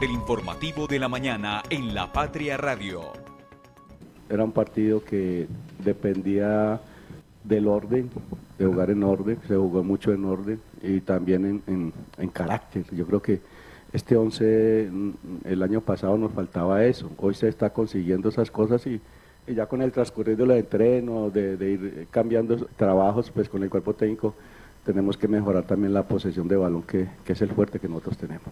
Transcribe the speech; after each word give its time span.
El 0.00 0.12
informativo 0.12 0.86
de 0.86 0.98
la 0.98 1.08
mañana 1.10 1.62
en 1.68 1.92
La 1.92 2.10
Patria 2.10 2.56
Radio. 2.56 3.02
Era 4.30 4.42
un 4.42 4.52
partido 4.52 5.04
que 5.04 5.46
dependía 5.84 6.80
del 7.44 7.68
orden, 7.68 8.08
de 8.58 8.64
jugar 8.64 8.88
en 8.88 9.02
orden, 9.02 9.38
se 9.46 9.56
jugó 9.56 9.84
mucho 9.84 10.10
en 10.14 10.24
orden 10.24 10.58
y 10.80 11.02
también 11.02 11.62
en, 11.66 12.28
carácter. 12.30 12.84
Yo 12.92 13.06
creo 13.06 13.20
que 13.20 13.42
este 13.92 14.16
11, 14.16 14.88
mm, 14.90 15.10
el 15.44 15.62
año 15.62 15.82
pasado 15.82 16.16
nos 16.16 16.32
faltaba 16.32 16.82
eso, 16.82 17.10
hoy 17.18 17.34
se 17.34 17.48
está 17.48 17.68
consiguiendo 17.68 18.30
esas 18.30 18.50
cosas 18.50 18.86
y, 18.86 19.02
ya 19.46 19.66
con 19.66 19.82
el 19.82 19.92
transcurrir 19.92 20.38
de 20.38 20.46
los 20.46 20.56
entrenos, 20.56 21.30
de, 21.30 21.58
de, 21.58 21.72
ir 21.72 22.08
cambiando 22.10 22.56
trabajos 22.76 23.30
pues 23.30 23.50
con 23.50 23.62
el 23.62 23.68
cuerpo 23.68 23.92
técnico, 23.92 24.34
tenemos 24.82 25.18
que 25.18 25.28
mejorar 25.28 25.64
también 25.64 25.92
la 25.92 26.08
posesión 26.08 26.48
de 26.48 26.56
balón 26.56 26.84
que 26.84 27.06
es 27.26 27.42
el 27.42 27.50
fuerte 27.50 27.78
que 27.78 27.88
nosotros 27.88 28.16
tenemos. 28.16 28.48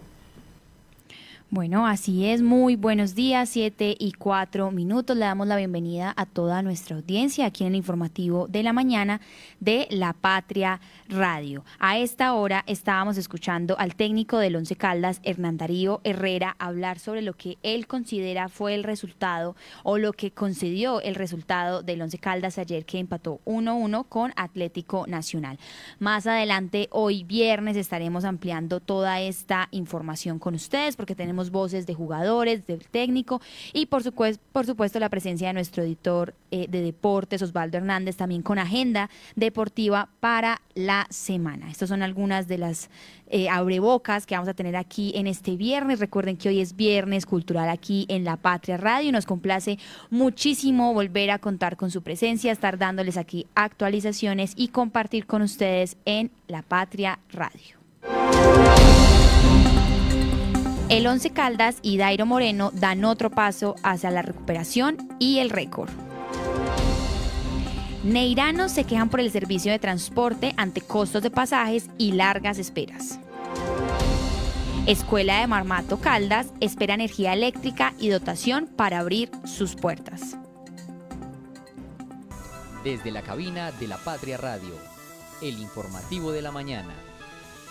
Bueno, 1.51 1.87
así 1.87 2.27
es. 2.27 2.43
Muy 2.43 2.75
buenos 2.75 3.15
días, 3.15 3.49
siete 3.49 3.95
y 3.97 4.11
cuatro 4.11 4.69
minutos. 4.69 5.17
Le 5.17 5.25
damos 5.25 5.47
la 5.47 5.57
bienvenida 5.57 6.13
a 6.15 6.27
toda 6.27 6.61
nuestra 6.61 6.95
audiencia 6.95 7.47
aquí 7.47 7.63
en 7.63 7.69
el 7.69 7.77
informativo 7.77 8.47
de 8.47 8.61
la 8.61 8.71
mañana 8.71 9.19
de 9.59 9.87
La 9.89 10.13
Patria 10.13 10.79
Radio. 11.07 11.65
A 11.79 11.97
esta 11.97 12.35
hora 12.35 12.63
estábamos 12.67 13.17
escuchando 13.17 13.75
al 13.79 13.95
técnico 13.95 14.37
del 14.37 14.57
Once 14.57 14.75
Caldas, 14.75 15.21
Hernán 15.23 15.57
Darío 15.57 16.01
Herrera, 16.03 16.55
hablar 16.59 16.99
sobre 16.99 17.23
lo 17.23 17.33
que 17.33 17.57
él 17.63 17.87
considera 17.87 18.47
fue 18.47 18.75
el 18.75 18.83
resultado 18.83 19.55
o 19.81 19.97
lo 19.97 20.13
que 20.13 20.29
concedió 20.29 21.01
el 21.01 21.15
resultado 21.15 21.81
del 21.81 22.03
Once 22.03 22.19
Caldas 22.19 22.59
ayer 22.59 22.85
que 22.85 22.99
empató 22.99 23.39
1-1 23.45 24.05
con 24.07 24.33
Atlético 24.35 25.07
Nacional. 25.07 25.57
Más 25.97 26.27
adelante, 26.27 26.89
hoy 26.91 27.23
viernes, 27.23 27.75
estaremos 27.75 28.23
ampliando 28.23 28.81
toda 28.81 29.19
esta 29.19 29.67
información 29.71 30.37
con 30.37 30.53
ustedes 30.53 30.95
porque 30.95 31.15
tenemos 31.15 31.38
voces 31.51 31.87
de 31.87 31.93
jugadores, 31.93 32.67
del 32.67 32.87
técnico 32.87 33.41
y 33.73 33.85
por 33.85 34.03
supuesto, 34.03 34.99
la 34.99 35.09
presencia 35.09 35.47
de 35.47 35.53
nuestro 35.53 35.83
editor 35.83 36.33
eh, 36.51 36.67
de 36.69 36.81
deportes, 36.81 37.41
Osvaldo 37.41 37.77
Hernández, 37.77 38.17
también 38.17 38.41
con 38.41 38.59
agenda 38.59 39.09
deportiva 39.35 40.09
para 40.19 40.61
la 40.75 41.07
semana. 41.09 41.69
Estas 41.69 41.89
son 41.89 42.03
algunas 42.03 42.47
de 42.47 42.57
las 42.57 42.89
eh, 43.27 43.47
abrebocas 43.49 44.25
que 44.25 44.35
vamos 44.35 44.49
a 44.49 44.53
tener 44.53 44.75
aquí 44.75 45.11
en 45.15 45.27
este 45.27 45.55
viernes. 45.55 45.99
Recuerden 45.99 46.37
que 46.37 46.49
hoy 46.49 46.59
es 46.59 46.75
viernes 46.75 47.25
cultural 47.25 47.69
aquí 47.69 48.05
en 48.09 48.23
La 48.23 48.37
Patria 48.37 48.77
Radio 48.77 49.09
y 49.09 49.11
nos 49.11 49.25
complace 49.25 49.77
muchísimo 50.09 50.93
volver 50.93 51.31
a 51.31 51.39
contar 51.39 51.77
con 51.77 51.91
su 51.91 52.01
presencia, 52.01 52.51
estar 52.51 52.77
dándoles 52.77 53.17
aquí 53.17 53.47
actualizaciones 53.55 54.53
y 54.55 54.69
compartir 54.69 55.25
con 55.25 55.41
ustedes 55.41 55.97
en 56.05 56.31
La 56.47 56.63
Patria 56.63 57.19
Radio. 57.31 57.79
El 60.89 61.05
Once 61.05 61.29
Caldas 61.29 61.77
y 61.83 61.97
Dairo 61.97 62.25
Moreno 62.25 62.71
dan 62.73 63.05
otro 63.05 63.29
paso 63.29 63.75
hacia 63.83 64.09
la 64.09 64.23
recuperación 64.23 64.97
y 65.19 65.37
el 65.37 65.51
récord. 65.51 65.91
Neiranos 68.03 68.71
se 68.71 68.85
quejan 68.85 69.09
por 69.09 69.19
el 69.19 69.31
servicio 69.31 69.71
de 69.71 69.77
transporte 69.77 70.55
ante 70.57 70.81
costos 70.81 71.21
de 71.21 71.29
pasajes 71.29 71.91
y 71.99 72.13
largas 72.13 72.57
esperas. 72.57 73.19
Escuela 74.87 75.41
de 75.41 75.45
Marmato 75.45 75.99
Caldas 75.99 76.47
espera 76.59 76.95
energía 76.95 77.33
eléctrica 77.33 77.93
y 77.99 78.09
dotación 78.09 78.65
para 78.65 78.97
abrir 78.97 79.29
sus 79.45 79.75
puertas. 79.75 80.37
Desde 82.83 83.11
la 83.11 83.21
cabina 83.21 83.71
de 83.73 83.87
la 83.87 83.97
Patria 83.97 84.37
Radio, 84.37 84.73
el 85.43 85.59
informativo 85.59 86.31
de 86.31 86.41
la 86.41 86.51
mañana. 86.51 86.95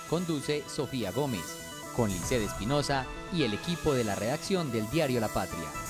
Conduce 0.09 0.63
Sofía 0.69 1.11
Gómez 1.11 1.68
con 1.99 2.11
Lice 2.11 2.45
Espinosa 2.45 3.07
y 3.33 3.43
el 3.43 3.55
equipo 3.55 3.93
de 3.93 4.05
la 4.05 4.15
redacción 4.15 4.71
del 4.71 4.89
diario 4.89 5.19
La 5.19 5.27
Patria. 5.27 5.88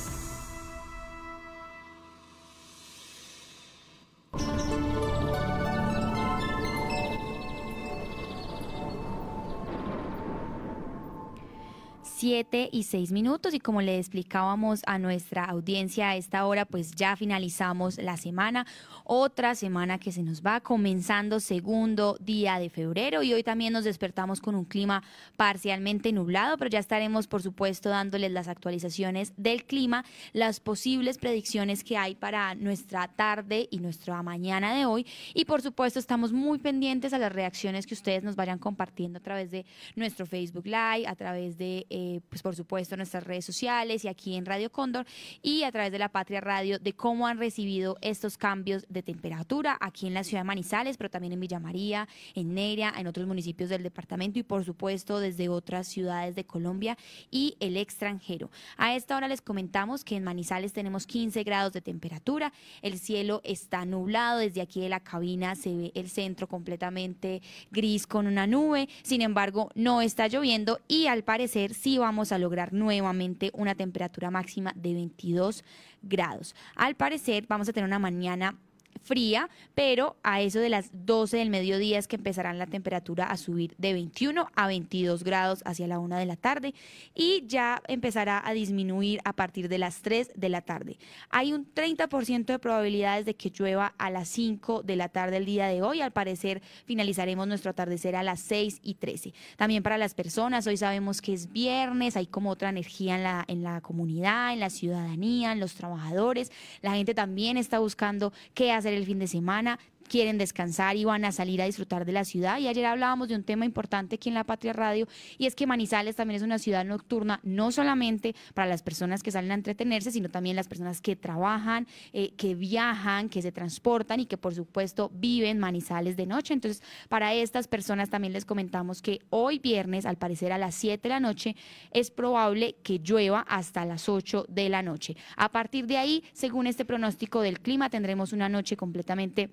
7 12.28 12.68
y 12.72 12.82
6 12.82 13.10
minutos. 13.12 13.54
Y 13.54 13.58
como 13.58 13.80
le 13.80 13.96
explicábamos 13.96 14.82
a 14.86 14.98
nuestra 14.98 15.46
audiencia 15.46 16.10
a 16.10 16.16
esta 16.16 16.44
hora, 16.44 16.66
pues 16.66 16.92
ya 16.92 17.16
finalizamos 17.16 17.96
la 17.96 18.18
semana, 18.18 18.66
otra 19.04 19.54
semana 19.54 19.98
que 19.98 20.12
se 20.12 20.22
nos 20.22 20.42
va 20.42 20.60
comenzando 20.60 21.40
segundo 21.40 22.18
día 22.20 22.58
de 22.58 22.68
febrero. 22.68 23.22
Y 23.22 23.32
hoy 23.32 23.42
también 23.42 23.72
nos 23.72 23.84
despertamos 23.84 24.42
con 24.42 24.56
un 24.56 24.66
clima 24.66 25.02
parcialmente 25.38 26.12
nublado, 26.12 26.58
pero 26.58 26.68
ya 26.68 26.80
estaremos 26.80 27.26
por 27.26 27.40
supuesto 27.40 27.88
dándoles 27.88 28.30
las 28.30 28.46
actualizaciones 28.46 29.32
del 29.38 29.64
clima, 29.64 30.04
las 30.34 30.60
posibles 30.60 31.16
predicciones 31.16 31.82
que 31.82 31.96
hay 31.96 32.14
para 32.14 32.54
nuestra 32.56 33.08
tarde 33.08 33.68
y 33.70 33.78
nuestra 33.78 34.22
mañana 34.22 34.74
de 34.74 34.84
hoy. 34.84 35.06
Y 35.32 35.46
por 35.46 35.62
supuesto 35.62 35.98
estamos 35.98 36.30
muy 36.30 36.58
pendientes 36.58 37.14
a 37.14 37.18
las 37.18 37.32
reacciones 37.32 37.86
que 37.86 37.94
ustedes 37.94 38.22
nos 38.22 38.36
vayan 38.36 38.58
compartiendo 38.58 39.18
a 39.18 39.22
través 39.22 39.50
de 39.50 39.64
nuestro 39.96 40.26
Facebook 40.26 40.66
Live, 40.66 41.06
a 41.06 41.16
través 41.16 41.56
de... 41.56 41.86
Eh, 41.88 42.17
eh, 42.18 42.22
pues 42.28 42.42
por 42.42 42.54
supuesto, 42.54 42.94
en 42.94 42.98
nuestras 42.98 43.24
redes 43.24 43.44
sociales 43.44 44.04
y 44.04 44.08
aquí 44.08 44.36
en 44.36 44.46
Radio 44.46 44.70
Cóndor 44.70 45.06
y 45.42 45.62
a 45.62 45.72
través 45.72 45.92
de 45.92 45.98
la 45.98 46.08
Patria 46.08 46.40
Radio 46.40 46.78
de 46.78 46.92
cómo 46.92 47.26
han 47.26 47.38
recibido 47.38 47.96
estos 48.00 48.36
cambios 48.36 48.86
de 48.88 49.02
temperatura 49.02 49.76
aquí 49.80 50.06
en 50.06 50.14
la 50.14 50.24
ciudad 50.24 50.40
de 50.40 50.46
Manizales, 50.46 50.96
pero 50.96 51.10
también 51.10 51.32
en 51.32 51.40
Villa 51.40 51.60
María, 51.60 52.08
en 52.34 52.54
Neria, 52.54 52.92
en 52.96 53.06
otros 53.06 53.26
municipios 53.26 53.70
del 53.70 53.82
departamento 53.82 54.38
y 54.38 54.42
por 54.42 54.64
supuesto 54.64 55.20
desde 55.20 55.48
otras 55.48 55.88
ciudades 55.88 56.34
de 56.34 56.44
Colombia 56.44 56.96
y 57.30 57.56
el 57.60 57.76
extranjero. 57.76 58.50
A 58.76 58.94
esta 58.94 59.16
hora 59.16 59.28
les 59.28 59.40
comentamos 59.40 60.04
que 60.04 60.16
en 60.16 60.24
Manizales 60.24 60.72
tenemos 60.72 61.06
15 61.06 61.42
grados 61.44 61.72
de 61.72 61.80
temperatura, 61.80 62.52
el 62.82 62.98
cielo 62.98 63.40
está 63.44 63.84
nublado, 63.84 64.38
desde 64.38 64.60
aquí 64.60 64.80
de 64.80 64.88
la 64.88 65.00
cabina 65.00 65.54
se 65.54 65.74
ve 65.74 65.92
el 65.94 66.08
centro 66.08 66.48
completamente 66.48 67.42
gris 67.70 68.06
con 68.06 68.26
una 68.26 68.46
nube, 68.46 68.88
sin 69.02 69.22
embargo 69.22 69.70
no 69.74 70.02
está 70.02 70.28
lloviendo 70.28 70.80
y 70.88 71.06
al 71.06 71.22
parecer 71.22 71.74
sí 71.74 71.97
vamos 71.98 72.32
a 72.32 72.38
lograr 72.38 72.72
nuevamente 72.72 73.50
una 73.54 73.74
temperatura 73.74 74.30
máxima 74.30 74.72
de 74.74 74.94
22 74.94 75.64
grados. 76.02 76.54
Al 76.76 76.94
parecer 76.94 77.46
vamos 77.48 77.68
a 77.68 77.72
tener 77.72 77.86
una 77.86 77.98
mañana 77.98 78.56
fría, 79.02 79.48
pero 79.74 80.16
a 80.22 80.40
eso 80.42 80.58
de 80.58 80.68
las 80.68 80.90
12 80.92 81.38
del 81.38 81.50
mediodía 81.50 81.98
es 81.98 82.08
que 82.08 82.16
empezarán 82.16 82.58
la 82.58 82.66
temperatura 82.66 83.24
a 83.24 83.36
subir 83.36 83.74
de 83.78 83.92
21 83.92 84.48
a 84.54 84.66
22 84.66 85.24
grados 85.24 85.62
hacia 85.64 85.86
la 85.86 85.98
1 85.98 86.16
de 86.16 86.26
la 86.26 86.36
tarde 86.36 86.74
y 87.14 87.44
ya 87.46 87.82
empezará 87.88 88.42
a 88.44 88.52
disminuir 88.52 89.20
a 89.24 89.32
partir 89.32 89.68
de 89.68 89.78
las 89.78 90.02
3 90.02 90.32
de 90.34 90.48
la 90.48 90.60
tarde. 90.62 90.98
Hay 91.30 91.52
un 91.52 91.72
30% 91.72 92.46
de 92.46 92.58
probabilidades 92.58 93.24
de 93.24 93.34
que 93.34 93.50
llueva 93.50 93.94
a 93.98 94.10
las 94.10 94.28
5 94.28 94.82
de 94.82 94.96
la 94.96 95.08
tarde 95.08 95.38
el 95.38 95.46
día 95.46 95.66
de 95.66 95.82
hoy. 95.82 96.00
Al 96.00 96.12
parecer 96.12 96.62
finalizaremos 96.84 97.46
nuestro 97.46 97.70
atardecer 97.70 98.16
a 98.16 98.22
las 98.22 98.40
6 98.40 98.80
y 98.82 98.94
13. 98.94 99.32
También 99.56 99.82
para 99.82 99.98
las 99.98 100.14
personas, 100.14 100.66
hoy 100.66 100.76
sabemos 100.76 101.22
que 101.22 101.32
es 101.32 101.52
viernes, 101.52 102.16
hay 102.16 102.26
como 102.26 102.50
otra 102.50 102.68
energía 102.68 103.16
en 103.16 103.22
la, 103.22 103.44
en 103.48 103.62
la 103.62 103.80
comunidad, 103.80 104.52
en 104.52 104.60
la 104.60 104.70
ciudadanía, 104.70 105.52
en 105.52 105.60
los 105.60 105.74
trabajadores. 105.74 106.52
La 106.82 106.94
gente 106.94 107.14
también 107.14 107.56
está 107.56 107.78
buscando 107.78 108.32
qué 108.54 108.72
hacer 108.72 108.77
el 108.86 109.04
fin 109.06 109.18
de 109.18 109.26
semana, 109.26 109.78
quieren 110.08 110.38
descansar 110.38 110.96
y 110.96 111.04
van 111.04 111.24
a 111.24 111.32
salir 111.32 111.62
a 111.62 111.66
disfrutar 111.66 112.04
de 112.04 112.12
la 112.12 112.24
ciudad. 112.24 112.58
Y 112.58 112.68
ayer 112.68 112.86
hablábamos 112.86 113.28
de 113.28 113.36
un 113.36 113.44
tema 113.44 113.64
importante 113.64 114.16
aquí 114.16 114.28
en 114.28 114.34
la 114.34 114.44
Patria 114.44 114.72
Radio 114.72 115.06
y 115.38 115.46
es 115.46 115.54
que 115.54 115.66
Manizales 115.66 116.16
también 116.16 116.36
es 116.36 116.42
una 116.42 116.58
ciudad 116.58 116.84
nocturna, 116.84 117.40
no 117.42 117.70
solamente 117.70 118.34
para 118.54 118.68
las 118.68 118.82
personas 118.82 119.22
que 119.22 119.30
salen 119.30 119.52
a 119.52 119.54
entretenerse, 119.54 120.10
sino 120.10 120.28
también 120.28 120.56
las 120.56 120.68
personas 120.68 121.00
que 121.00 121.16
trabajan, 121.16 121.86
eh, 122.12 122.32
que 122.36 122.54
viajan, 122.54 123.28
que 123.28 123.42
se 123.42 123.52
transportan 123.52 124.20
y 124.20 124.26
que 124.26 124.36
por 124.36 124.54
supuesto 124.54 125.10
viven 125.14 125.58
Manizales 125.58 126.16
de 126.16 126.26
noche. 126.26 126.54
Entonces, 126.54 126.82
para 127.08 127.34
estas 127.34 127.68
personas 127.68 128.10
también 128.10 128.32
les 128.32 128.44
comentamos 128.44 129.02
que 129.02 129.20
hoy 129.30 129.58
viernes, 129.58 130.06
al 130.06 130.16
parecer 130.16 130.52
a 130.52 130.58
las 130.58 130.74
7 130.74 131.02
de 131.02 131.08
la 131.08 131.20
noche, 131.20 131.56
es 131.92 132.10
probable 132.10 132.76
que 132.82 132.98
llueva 132.98 133.40
hasta 133.40 133.84
las 133.84 134.08
8 134.08 134.46
de 134.48 134.68
la 134.68 134.82
noche. 134.82 135.16
A 135.36 135.50
partir 135.50 135.86
de 135.86 135.98
ahí, 135.98 136.24
según 136.32 136.66
este 136.66 136.84
pronóstico 136.84 137.40
del 137.42 137.60
clima, 137.60 137.90
tendremos 137.90 138.32
una 138.32 138.48
noche 138.48 138.76
completamente 138.76 139.50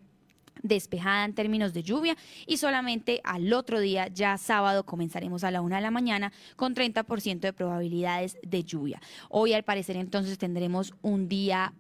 despejada 0.64 1.26
en 1.26 1.34
términos 1.34 1.74
de 1.74 1.84
lluvia 1.84 2.16
y 2.48 2.58
solamente 2.58 3.22
al 3.24 3.52
otro 3.54 3.80
día, 3.80 4.08
ya 4.08 4.38
sábado, 4.38 4.86
comenzaremos 4.86 5.44
a 5.44 5.52
la 5.52 5.62
una 5.62 5.78
de 5.78 5.82
la 5.82 5.92
mañana 5.92 6.32
con 6.56 6.76
30% 6.76 7.40
de 7.40 7.54
probabilidades 7.54 8.38
de 8.44 8.64
lluvia. 8.64 9.02
Hoy 9.30 9.54
al 9.54 9.64
parecer 9.64 9.98
entonces 9.98 10.38
tendremos 10.38 10.94
un 11.02 11.28
día 11.28 11.74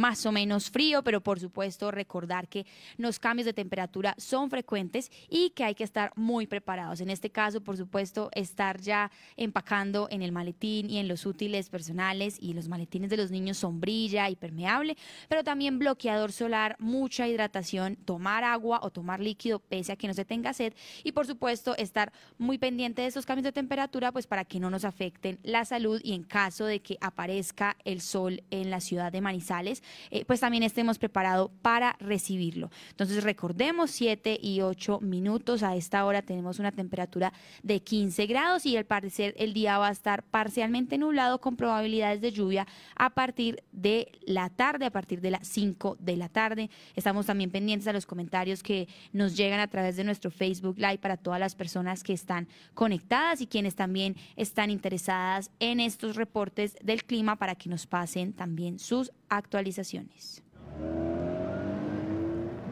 más 0.00 0.24
o 0.26 0.32
menos 0.32 0.70
frío, 0.70 1.04
pero 1.04 1.20
por 1.20 1.38
supuesto 1.38 1.90
recordar 1.90 2.48
que 2.48 2.66
los 2.96 3.18
cambios 3.18 3.44
de 3.44 3.52
temperatura 3.52 4.14
son 4.18 4.50
frecuentes 4.50 5.10
y 5.28 5.50
que 5.50 5.64
hay 5.64 5.74
que 5.74 5.84
estar 5.84 6.12
muy 6.16 6.46
preparados. 6.46 7.00
En 7.00 7.10
este 7.10 7.30
caso, 7.30 7.60
por 7.60 7.76
supuesto, 7.76 8.30
estar 8.34 8.80
ya 8.80 9.10
empacando 9.36 10.08
en 10.10 10.22
el 10.22 10.32
maletín 10.32 10.88
y 10.90 10.98
en 10.98 11.06
los 11.06 11.26
útiles 11.26 11.68
personales 11.68 12.38
y 12.40 12.54
los 12.54 12.68
maletines 12.68 13.10
de 13.10 13.18
los 13.18 13.30
niños 13.30 13.58
sombrilla 13.58 14.30
y 14.30 14.36
permeable, 14.36 14.96
pero 15.28 15.44
también 15.44 15.78
bloqueador 15.78 16.32
solar, 16.32 16.76
mucha 16.78 17.28
hidratación, 17.28 17.96
tomar 17.96 18.42
agua 18.42 18.80
o 18.82 18.90
tomar 18.90 19.20
líquido 19.20 19.58
pese 19.58 19.92
a 19.92 19.96
que 19.96 20.08
no 20.08 20.14
se 20.14 20.24
tenga 20.24 20.54
sed 20.54 20.72
y 21.04 21.12
por 21.12 21.26
supuesto 21.26 21.76
estar 21.76 22.12
muy 22.38 22.56
pendiente 22.56 23.02
de 23.02 23.08
estos 23.08 23.26
cambios 23.26 23.44
de 23.44 23.52
temperatura 23.52 24.12
pues 24.12 24.26
para 24.26 24.44
que 24.44 24.60
no 24.60 24.70
nos 24.70 24.84
afecten 24.84 25.38
la 25.42 25.64
salud 25.64 26.00
y 26.02 26.14
en 26.14 26.22
caso 26.22 26.64
de 26.64 26.80
que 26.80 26.96
aparezca 27.00 27.76
el 27.84 28.00
sol 28.00 28.42
en 28.50 28.70
la 28.70 28.80
ciudad 28.80 29.12
de 29.12 29.20
Manizales, 29.20 29.82
eh, 30.10 30.24
pues 30.24 30.40
también 30.40 30.62
estemos 30.62 30.98
preparados 30.98 31.50
para 31.62 31.96
recibirlo. 32.00 32.70
Entonces 32.90 33.24
recordemos 33.24 33.90
7 33.90 34.38
y 34.40 34.60
8 34.60 35.00
minutos, 35.00 35.62
a 35.62 35.76
esta 35.76 36.04
hora 36.04 36.22
tenemos 36.22 36.58
una 36.58 36.72
temperatura 36.72 37.32
de 37.62 37.80
15 37.80 38.26
grados 38.26 38.66
y 38.66 38.76
al 38.76 38.84
parecer 38.84 39.34
el 39.36 39.52
día 39.52 39.78
va 39.78 39.88
a 39.88 39.92
estar 39.92 40.22
parcialmente 40.22 40.98
nublado 40.98 41.40
con 41.40 41.56
probabilidades 41.56 42.20
de 42.20 42.32
lluvia 42.32 42.66
a 42.96 43.10
partir 43.10 43.62
de 43.72 44.12
la 44.22 44.50
tarde, 44.50 44.86
a 44.86 44.90
partir 44.90 45.20
de 45.20 45.30
las 45.30 45.46
5 45.46 45.96
de 45.98 46.16
la 46.16 46.28
tarde. 46.28 46.70
Estamos 46.94 47.26
también 47.26 47.50
pendientes 47.50 47.88
a 47.88 47.92
los 47.92 48.06
comentarios 48.06 48.62
que 48.62 48.88
nos 49.12 49.36
llegan 49.36 49.60
a 49.60 49.68
través 49.68 49.96
de 49.96 50.04
nuestro 50.04 50.30
Facebook 50.30 50.78
Live 50.78 50.98
para 50.98 51.16
todas 51.16 51.40
las 51.40 51.54
personas 51.54 52.02
que 52.02 52.12
están 52.12 52.48
conectadas 52.74 53.40
y 53.40 53.46
quienes 53.46 53.74
también 53.74 54.16
están 54.36 54.70
interesadas 54.70 55.50
en 55.60 55.80
estos 55.80 56.16
reportes 56.16 56.76
del 56.82 57.04
clima 57.04 57.36
para 57.36 57.54
que 57.54 57.68
nos 57.68 57.86
pasen 57.86 58.32
también 58.32 58.78
sus 58.78 59.12
actualizaciones. 59.30 60.42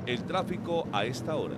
El 0.06 0.25
tráfico 0.25 0.88
a 0.93 1.05
esta 1.05 1.37
hora. 1.37 1.56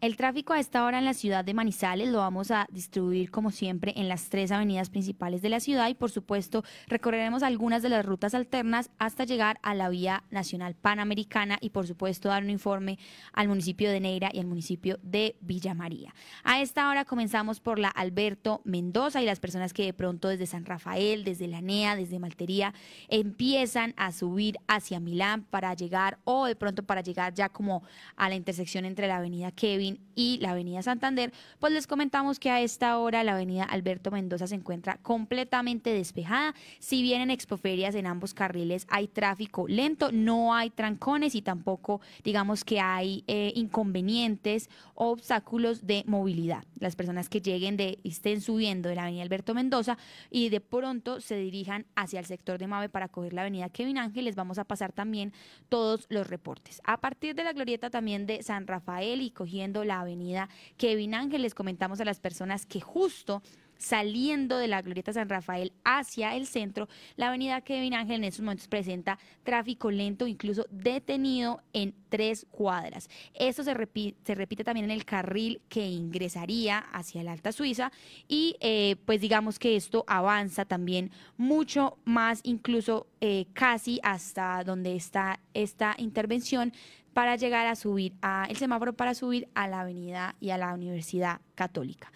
El 0.00 0.16
tráfico 0.16 0.54
a 0.54 0.58
esta 0.58 0.82
hora 0.86 0.98
en 0.98 1.04
la 1.04 1.12
ciudad 1.12 1.44
de 1.44 1.52
Manizales 1.52 2.08
lo 2.08 2.20
vamos 2.20 2.50
a 2.50 2.66
distribuir 2.70 3.30
como 3.30 3.50
siempre 3.50 3.92
en 3.96 4.08
las 4.08 4.30
tres 4.30 4.50
avenidas 4.50 4.88
principales 4.88 5.42
de 5.42 5.50
la 5.50 5.60
ciudad 5.60 5.90
y 5.90 5.94
por 5.94 6.10
supuesto 6.10 6.64
recorreremos 6.86 7.42
algunas 7.42 7.82
de 7.82 7.90
las 7.90 8.06
rutas 8.06 8.34
alternas 8.34 8.90
hasta 8.96 9.24
llegar 9.24 9.58
a 9.62 9.74
la 9.74 9.90
vía 9.90 10.24
nacional 10.30 10.74
panamericana 10.74 11.58
y 11.60 11.68
por 11.68 11.86
supuesto 11.86 12.30
dar 12.30 12.42
un 12.42 12.48
informe 12.48 12.98
al 13.34 13.48
municipio 13.48 13.90
de 13.90 14.00
Neira 14.00 14.30
y 14.32 14.38
al 14.38 14.46
municipio 14.46 14.98
de 15.02 15.36
Villa 15.42 15.74
María. 15.74 16.14
A 16.44 16.62
esta 16.62 16.88
hora 16.88 17.04
comenzamos 17.04 17.60
por 17.60 17.78
la 17.78 17.90
Alberto 17.90 18.62
Mendoza 18.64 19.20
y 19.20 19.26
las 19.26 19.38
personas 19.38 19.74
que 19.74 19.84
de 19.84 19.92
pronto 19.92 20.28
desde 20.28 20.46
San 20.46 20.64
Rafael, 20.64 21.24
desde 21.24 21.46
la 21.46 21.60
NEA, 21.60 21.94
desde 21.94 22.18
Maltería 22.18 22.72
empiezan 23.08 23.92
a 23.98 24.12
subir 24.12 24.56
hacia 24.66 24.98
Milán 24.98 25.44
para 25.44 25.74
llegar 25.74 26.20
o 26.24 26.46
de 26.46 26.56
pronto 26.56 26.84
para 26.84 27.02
llegar 27.02 27.34
ya 27.34 27.50
como 27.50 27.82
a 28.16 28.30
la 28.30 28.34
intersección 28.34 28.86
entre 28.86 29.06
la 29.06 29.18
avenida 29.18 29.52
Kevin 29.52 29.89
y 30.14 30.38
la 30.38 30.50
avenida 30.50 30.82
Santander, 30.82 31.32
pues 31.58 31.72
les 31.72 31.86
comentamos 31.86 32.38
que 32.38 32.50
a 32.50 32.60
esta 32.60 32.98
hora 32.98 33.24
la 33.24 33.32
avenida 33.32 33.64
Alberto 33.64 34.10
Mendoza 34.10 34.46
se 34.46 34.54
encuentra 34.54 34.98
completamente 34.98 35.92
despejada. 35.92 36.54
Si 36.78 37.02
bien 37.02 37.22
en 37.22 37.30
expoferias 37.30 37.94
en 37.94 38.06
ambos 38.06 38.34
carriles 38.34 38.86
hay 38.90 39.08
tráfico 39.08 39.66
lento, 39.66 40.12
no 40.12 40.54
hay 40.54 40.70
trancones 40.70 41.34
y 41.34 41.42
tampoco 41.42 42.00
digamos 42.22 42.64
que 42.64 42.80
hay 42.80 43.24
eh, 43.26 43.52
inconvenientes 43.54 44.68
o 44.94 45.10
obstáculos 45.10 45.86
de 45.86 46.04
movilidad. 46.06 46.64
Las 46.78 46.96
personas 46.96 47.28
que 47.28 47.40
lleguen 47.40 47.76
de, 47.76 47.98
estén 48.04 48.40
subiendo 48.40 48.88
de 48.88 48.94
la 48.94 49.02
avenida 49.02 49.22
Alberto 49.22 49.54
Mendoza 49.54 49.96
y 50.30 50.50
de 50.50 50.60
pronto 50.60 51.20
se 51.20 51.36
dirijan 51.36 51.86
hacia 51.96 52.20
el 52.20 52.26
sector 52.26 52.58
de 52.58 52.66
Mave 52.66 52.88
para 52.88 53.08
coger 53.08 53.32
la 53.32 53.42
avenida 53.42 53.68
Kevin 53.68 53.98
Ángel, 53.98 54.24
les 54.24 54.36
vamos 54.36 54.58
a 54.58 54.64
pasar 54.64 54.92
también 54.92 55.32
todos 55.68 56.06
los 56.08 56.28
reportes. 56.28 56.80
A 56.84 57.00
partir 57.00 57.34
de 57.34 57.44
la 57.44 57.52
glorieta 57.52 57.90
también 57.90 58.26
de 58.26 58.42
San 58.42 58.66
Rafael 58.66 59.22
y 59.22 59.30
cogiendo 59.30 59.79
la 59.84 60.00
avenida 60.00 60.48
Kevin 60.76 61.14
Ángel. 61.14 61.42
Les 61.42 61.54
comentamos 61.54 62.00
a 62.00 62.04
las 62.04 62.20
personas 62.20 62.66
que 62.66 62.80
justo 62.80 63.42
saliendo 63.80 64.58
de 64.58 64.68
la 64.68 64.82
Glorieta 64.82 65.12
San 65.12 65.28
Rafael 65.28 65.72
hacia 65.84 66.36
el 66.36 66.46
centro, 66.46 66.88
la 67.16 67.28
avenida 67.28 67.62
Kevin 67.62 67.94
Ángel 67.94 68.16
en 68.16 68.24
estos 68.24 68.42
momentos 68.42 68.68
presenta 68.68 69.18
tráfico 69.42 69.90
lento, 69.90 70.26
incluso 70.26 70.66
detenido 70.70 71.62
en 71.72 71.94
tres 72.10 72.46
cuadras. 72.50 73.08
Esto 73.34 73.64
se 73.64 73.72
repite, 73.72 74.18
se 74.24 74.34
repite 74.34 74.64
también 74.64 74.84
en 74.84 74.90
el 74.90 75.06
carril 75.06 75.62
que 75.68 75.88
ingresaría 75.88 76.78
hacia 76.78 77.22
la 77.22 77.32
Alta 77.32 77.52
Suiza 77.52 77.90
y 78.28 78.56
eh, 78.60 78.96
pues 79.06 79.20
digamos 79.20 79.58
que 79.58 79.76
esto 79.76 80.04
avanza 80.06 80.66
también 80.66 81.10
mucho 81.38 81.96
más, 82.04 82.40
incluso 82.42 83.06
eh, 83.22 83.46
casi 83.54 83.98
hasta 84.02 84.62
donde 84.62 84.94
está 84.94 85.40
esta 85.54 85.94
intervención 85.96 86.74
para 87.12 87.36
llegar 87.36 87.66
a 87.66 87.76
subir 87.76 88.14
a 88.22 88.46
el 88.48 88.56
semáforo 88.56 88.92
para 88.92 89.14
subir 89.14 89.48
a 89.54 89.68
la 89.68 89.80
avenida 89.80 90.36
y 90.40 90.50
a 90.50 90.58
la 90.58 90.74
Universidad 90.74 91.40
Católica. 91.54 92.10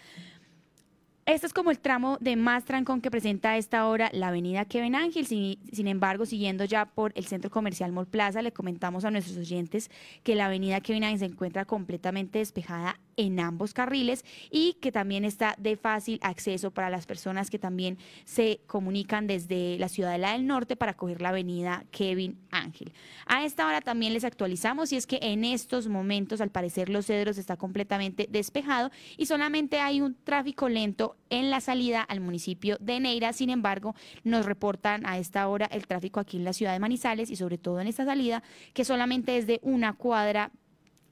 Este 1.27 1.47
es 1.47 1.53
como 1.53 1.71
el 1.71 1.79
tramo 1.79 2.19
de 2.21 2.35
más 2.35 2.65
trancón 2.65 3.01
que 3.01 3.09
presenta 3.09 3.49
a 3.49 3.57
esta 3.57 3.87
hora 3.87 4.11
la 4.13 4.27
avenida 4.27 4.65
Kevin 4.65 4.93
Ángel. 4.93 5.25
Sin, 5.25 5.87
embargo, 5.87 6.27
siguiendo 6.27 6.65
ya 6.65 6.85
por 6.85 7.13
el 7.15 7.25
centro 7.25 7.49
comercial 7.49 7.91
Mall 7.91 8.05
Plaza, 8.05 8.43
le 8.43 8.51
comentamos 8.51 9.05
a 9.05 9.09
nuestros 9.09 9.35
oyentes 9.37 9.89
que 10.21 10.35
la 10.35 10.45
avenida 10.45 10.81
Kevin 10.81 11.03
Ángel 11.03 11.17
se 11.17 11.25
encuentra 11.25 11.65
completamente 11.65 12.37
despejada 12.37 12.99
en 13.17 13.39
ambos 13.39 13.73
carriles 13.73 14.23
y 14.51 14.73
que 14.73 14.91
también 14.91 15.25
está 15.25 15.55
de 15.57 15.77
fácil 15.77 16.19
acceso 16.21 16.69
para 16.69 16.91
las 16.91 17.07
personas 17.07 17.49
que 17.49 17.57
también 17.57 17.97
se 18.23 18.61
comunican 18.67 19.25
desde 19.25 19.79
la 19.79 19.89
Ciudadela 19.89 20.33
del 20.33 20.45
Norte 20.45 20.75
para 20.75 20.93
coger 20.93 21.23
la 21.23 21.29
avenida 21.29 21.85
Kevin 21.89 22.37
Ángel. 22.65 22.91
A 23.25 23.45
esta 23.45 23.65
hora 23.65 23.81
también 23.81 24.13
les 24.13 24.23
actualizamos 24.23 24.91
y 24.91 24.97
es 24.97 25.07
que 25.07 25.19
en 25.21 25.45
estos 25.45 25.87
momentos 25.87 26.41
al 26.41 26.49
parecer 26.49 26.89
Los 26.89 27.05
Cedros 27.05 27.37
está 27.37 27.55
completamente 27.57 28.27
despejado 28.29 28.91
y 29.17 29.27
solamente 29.27 29.79
hay 29.79 30.01
un 30.01 30.15
tráfico 30.23 30.67
lento 30.67 31.15
en 31.29 31.49
la 31.49 31.61
salida 31.61 32.01
al 32.01 32.19
municipio 32.19 32.77
de 32.79 32.99
Neira. 32.99 33.33
Sin 33.33 33.49
embargo, 33.49 33.95
nos 34.23 34.45
reportan 34.45 35.05
a 35.05 35.17
esta 35.17 35.47
hora 35.47 35.65
el 35.67 35.87
tráfico 35.87 36.19
aquí 36.19 36.37
en 36.37 36.43
la 36.43 36.53
ciudad 36.53 36.73
de 36.73 36.79
Manizales 36.79 37.29
y 37.29 37.35
sobre 37.35 37.57
todo 37.57 37.79
en 37.79 37.87
esta 37.87 38.05
salida 38.05 38.43
que 38.73 38.85
solamente 38.85 39.37
es 39.37 39.47
de 39.47 39.59
una 39.63 39.93
cuadra 39.93 40.51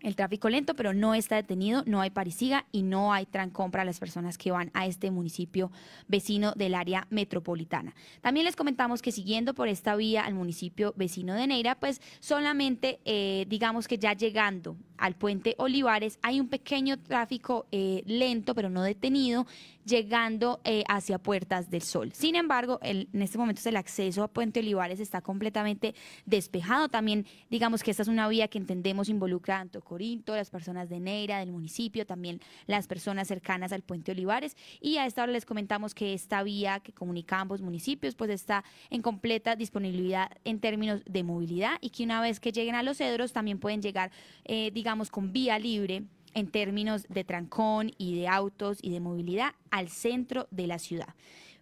el 0.03 0.15
tráfico 0.15 0.49
lento, 0.49 0.75
pero 0.75 0.93
no 0.93 1.15
está 1.15 1.35
detenido, 1.37 1.83
no 1.85 2.01
hay 2.01 2.09
parisiga 2.09 2.65
y 2.71 2.83
no 2.83 3.13
hay 3.13 3.25
trancón 3.25 3.71
para 3.71 3.85
las 3.85 3.99
personas 3.99 4.37
que 4.37 4.51
van 4.51 4.69
a 4.73 4.85
este 4.85 5.09
municipio 5.09 5.71
vecino 6.07 6.53
del 6.53 6.75
área 6.75 7.07
metropolitana. 7.09 7.95
También 8.21 8.45
les 8.45 8.55
comentamos 8.55 9.01
que 9.01 9.11
siguiendo 9.11 9.53
por 9.53 9.67
esta 9.67 9.95
vía 9.95 10.23
al 10.23 10.33
municipio 10.33 10.93
vecino 10.95 11.33
de 11.33 11.47
Neira, 11.47 11.75
pues 11.79 12.01
solamente 12.19 12.99
eh, 13.05 13.45
digamos 13.47 13.87
que 13.87 13.97
ya 13.97 14.13
llegando 14.13 14.75
al 14.97 15.15
puente 15.15 15.55
Olivares 15.57 16.19
hay 16.21 16.39
un 16.39 16.47
pequeño 16.47 16.99
tráfico 16.99 17.65
eh, 17.71 18.03
lento, 18.05 18.53
pero 18.53 18.69
no 18.69 18.83
detenido, 18.83 19.47
llegando 19.85 20.61
eh, 20.63 20.83
hacia 20.87 21.19
Puertas 21.19 21.69
del 21.69 21.81
Sol. 21.81 22.11
Sin 22.13 22.35
embargo, 22.35 22.79
en 22.81 23.07
este 23.21 23.37
momento 23.37 23.61
el 23.67 23.75
acceso 23.75 24.23
a 24.23 24.27
Puente 24.27 24.59
Olivares 24.59 24.99
está 24.99 25.21
completamente 25.21 25.93
despejado. 26.25 26.89
También 26.89 27.25
digamos 27.49 27.83
que 27.83 27.91
esta 27.91 28.03
es 28.03 28.07
una 28.07 28.27
vía 28.27 28.47
que 28.47 28.57
entendemos 28.57 29.09
involucra 29.09 29.53
tanto 29.53 29.81
Corinto, 29.81 30.35
las 30.35 30.49
personas 30.49 30.89
de 30.89 30.99
Neira, 30.99 31.39
del 31.39 31.51
municipio, 31.51 32.05
también 32.05 32.41
las 32.67 32.87
personas 32.87 33.27
cercanas 33.27 33.71
al 33.71 33.81
Puente 33.81 34.11
Olivares. 34.11 34.57
Y 34.81 34.97
a 34.97 35.05
esta 35.05 35.23
hora 35.23 35.31
les 35.31 35.45
comentamos 35.45 35.93
que 35.93 36.13
esta 36.13 36.43
vía 36.43 36.79
que 36.79 36.91
comunica 36.91 37.39
ambos 37.39 37.61
municipios 37.61 38.15
pues 38.15 38.29
está 38.31 38.63
en 38.89 39.01
completa 39.01 39.55
disponibilidad 39.55 40.31
en 40.43 40.59
términos 40.59 41.01
de 41.05 41.23
movilidad 41.23 41.77
y 41.81 41.91
que 41.91 42.03
una 42.03 42.19
vez 42.19 42.39
que 42.39 42.51
lleguen 42.51 42.75
a 42.75 42.83
los 42.83 42.97
cedros 42.97 43.31
también 43.31 43.59
pueden 43.59 43.81
llegar, 43.81 44.11
eh, 44.45 44.71
digamos, 44.73 44.92
con 45.11 45.33
vía 45.33 45.59
libre 45.59 46.03
en 46.33 46.47
términos 46.47 47.05
de 47.09 47.23
trancón 47.23 47.91
y 47.97 48.15
de 48.15 48.27
autos 48.27 48.79
y 48.81 48.91
de 48.91 48.99
movilidad 48.99 49.53
al 49.71 49.89
centro 49.89 50.47
de 50.51 50.67
la 50.67 50.79
ciudad. 50.79 51.15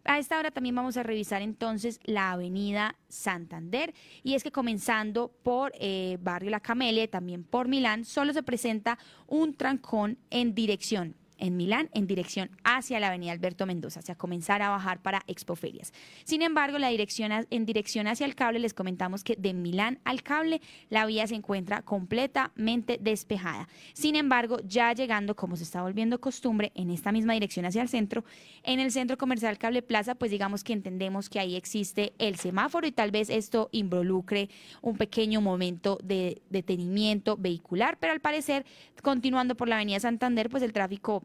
A 0.04 0.18
esta 0.18 0.40
hora 0.40 0.50
también 0.50 0.76
vamos 0.76 0.98
a 0.98 1.04
revisar 1.04 1.42
entonces 1.42 2.00
la 2.04 2.32
avenida 2.32 2.96
Santander 3.08 3.94
y 4.24 4.34
es 4.34 4.44
que 4.44 4.52
comenzando 4.52 5.32
por 5.44 5.74
eh, 5.80 6.18
Barrio 6.22 6.50
La 6.50 6.60
Camelia 6.60 7.04
y 7.04 7.08
también 7.08 7.44
por 7.44 7.68
Milán, 7.68 8.04
solo 8.04 8.34
se 8.34 8.42
presenta 8.42 8.98
un 9.28 9.54
trancón 9.54 10.18
en 10.32 10.56
dirección 10.56 11.16
en 11.42 11.58
Milán 11.58 11.90
en 11.94 12.08
dirección 12.08 12.50
hacia 12.64 13.00
la 13.00 13.08
avenida 13.08 13.34
Alberto 13.34 13.66
Mendoza, 13.66 14.00
o 14.00 14.04
sea, 14.04 14.16
comenzar 14.16 14.62
a 14.62 14.70
bajar 14.70 15.02
para 15.02 15.24
Expoferias. 15.28 15.92
Sin 16.24 16.42
embargo, 16.42 16.78
la 16.78 16.88
dirección 16.88 17.32
en 17.50 17.66
dirección 17.66 18.08
hacia 18.08 18.26
el 18.26 18.36
cable 18.36 18.60
les 18.60 18.74
comentamos 18.74 19.24
que 19.24 19.36
de 19.36 19.54
Milán 19.54 20.00
al 20.06 20.24
cable 20.24 20.62
la 20.90 21.06
vía 21.06 21.28
se 21.28 21.36
encuentra 21.36 21.82
completamente 21.82 22.98
despejada. 23.02 23.68
Sin 23.94 24.16
embargo, 24.16 24.60
ya 24.64 24.94
llegando, 24.94 25.36
como 25.36 25.56
se 25.56 25.64
está 25.64 25.82
volviendo 25.82 26.22
costumbre, 26.22 26.72
en 26.76 26.92
esta 26.92 27.12
misma 27.12 27.34
dirección 27.34 27.66
hacia 27.66 27.82
el 27.82 27.90
centro, 27.90 28.24
en 28.64 28.80
el 28.80 28.92
centro 28.92 29.18
comercial 29.18 29.58
Cable 29.58 29.82
Plaza, 29.82 30.16
pues 30.16 30.32
digamos 30.32 30.64
que 30.64 30.74
entendemos 30.74 31.30
que 31.30 31.40
ahí 31.40 31.56
existe 31.56 32.14
el 32.20 32.36
semáforo 32.36 32.86
y 32.86 32.92
tal 32.92 33.12
vez 33.12 33.30
esto 33.30 33.70
involucre 33.72 34.50
un 34.82 34.98
pequeño 34.98 35.42
momento 35.42 35.98
de 36.04 36.42
detenimiento 36.50 37.36
vehicular, 37.38 37.98
pero 38.00 38.14
al 38.14 38.20
parecer, 38.20 38.66
continuando 39.02 39.56
por 39.56 39.68
la 39.68 39.76
avenida 39.76 40.00
Santander, 40.00 40.50
pues 40.50 40.62
el 40.64 40.74
tráfico 40.74 41.24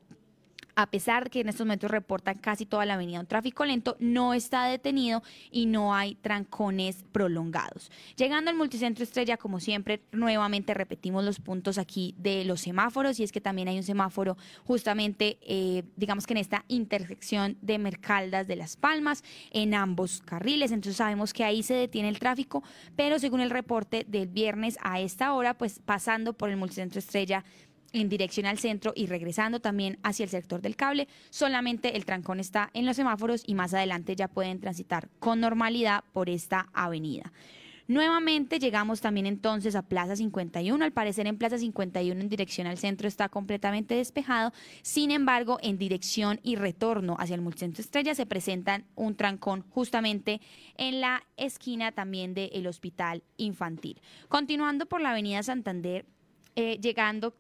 a 0.77 0.91
pesar 0.91 1.25
de 1.25 1.31
que 1.31 1.41
en 1.41 1.49
estos 1.49 1.67
momentos 1.67 1.91
reportan 1.91 2.37
casi 2.37 2.67
toda 2.67 2.85
la 2.85 2.95
avenida 2.95 3.19
un 3.19 3.27
tráfico 3.27 3.65
lento, 3.65 3.97
no 3.99 4.35
está 4.35 4.67
detenido 4.67 5.23
y 5.51 5.65
no 5.65 5.95
hay 5.95 6.17
trancones 6.17 7.05
prolongados. 7.13 7.91
Llegando 8.17 8.51
al 8.51 8.57
multicentro 8.57 9.03
Estrella, 9.03 9.39
como 9.39 9.59
siempre, 9.59 10.03
nuevamente 10.13 10.75
repetimos 10.75 11.25
los 11.25 11.41
puntos 11.41 11.79
aquí 11.79 12.15
de 12.19 12.45
los 12.45 12.61
semáforos 12.61 13.19
y 13.19 13.25
es 13.25 13.33
que 13.33 13.41
también 13.41 13.69
hay 13.69 13.79
un 13.79 13.83
semáforo 13.83 14.37
justamente, 14.65 15.39
eh, 15.41 15.83
digamos 15.97 16.27
que 16.27 16.35
en 16.35 16.39
esta 16.39 16.65
intersección 16.69 17.57
de 17.63 17.79
Mercaldas 17.79 18.47
de 18.47 18.57
Las 18.57 18.77
Palmas, 18.77 19.25
en 19.53 19.73
ambos 19.73 20.21
carriles, 20.27 20.73
entonces 20.73 20.99
sabemos 20.99 21.33
que 21.33 21.45
ahí 21.45 21.63
se 21.63 21.75
detiene 21.75 22.11
el 22.11 22.19
tráfico, 22.19 22.63
pero 22.97 23.19
según 23.19 23.41
el 23.41 23.49
reporte 23.49 24.05
del 24.07 24.29
viernes 24.29 24.77
a 24.83 25.01
esta 25.01 25.33
hora, 25.33 25.55
pues 25.55 25.81
pasando 25.83 26.35
por 26.35 26.51
el 26.51 26.59
multicentro 26.59 26.99
Estrella, 26.99 27.45
en 27.93 28.09
dirección 28.09 28.47
al 28.47 28.59
centro 28.59 28.93
y 28.95 29.07
regresando 29.07 29.61
también 29.61 29.99
hacia 30.03 30.25
el 30.25 30.31
sector 30.31 30.61
del 30.61 30.77
cable. 30.77 31.09
Solamente 31.31 31.97
el 31.97 32.05
trancón 32.05 32.41
está 32.41 32.71
en 32.75 32.87
los 32.87 32.97
semáforos 32.97 33.43
y 33.47 33.55
más 33.55 33.75
adelante 33.75 34.17
ya 34.17 34.29
pueden 34.29 34.61
transitar 34.61 35.09
con 35.19 35.41
normalidad 35.41 36.05
por 36.13 36.29
esta 36.29 36.69
avenida. 36.73 37.33
Nuevamente 37.89 38.59
llegamos 38.59 39.01
también 39.01 39.27
entonces 39.27 39.77
a 39.77 39.83
Plaza 39.83 40.17
51. 40.17 40.85
Al 40.85 40.93
parecer 40.93 41.29
en 41.29 41.39
Plaza 41.39 41.57
51 41.57 42.21
en 42.21 42.29
dirección 42.29 42.67
al 42.67 42.79
centro 42.79 43.07
está 43.07 43.29
completamente 43.29 43.95
despejado. 43.95 44.53
Sin 44.83 45.13
embargo, 45.13 45.59
en 45.63 45.79
dirección 45.79 46.41
y 46.43 46.57
retorno 46.57 47.17
hacia 47.21 47.37
el 47.37 47.43
multicentro 47.43 47.83
Estrella 47.83 48.17
se 48.17 48.27
presentan 48.27 48.87
un 48.97 49.15
trancón 49.15 49.65
justamente 49.71 50.41
en 50.77 51.01
la 51.01 51.23
esquina 51.37 51.93
también 51.93 52.35
del 52.35 52.67
Hospital 52.67 53.23
Infantil. 53.37 54.01
Continuando 54.27 54.87
por 54.87 55.01
la 55.01 55.11
Avenida 55.11 55.45
Santander, 55.45 56.07
eh, 56.57 56.79
llegando 56.81 57.35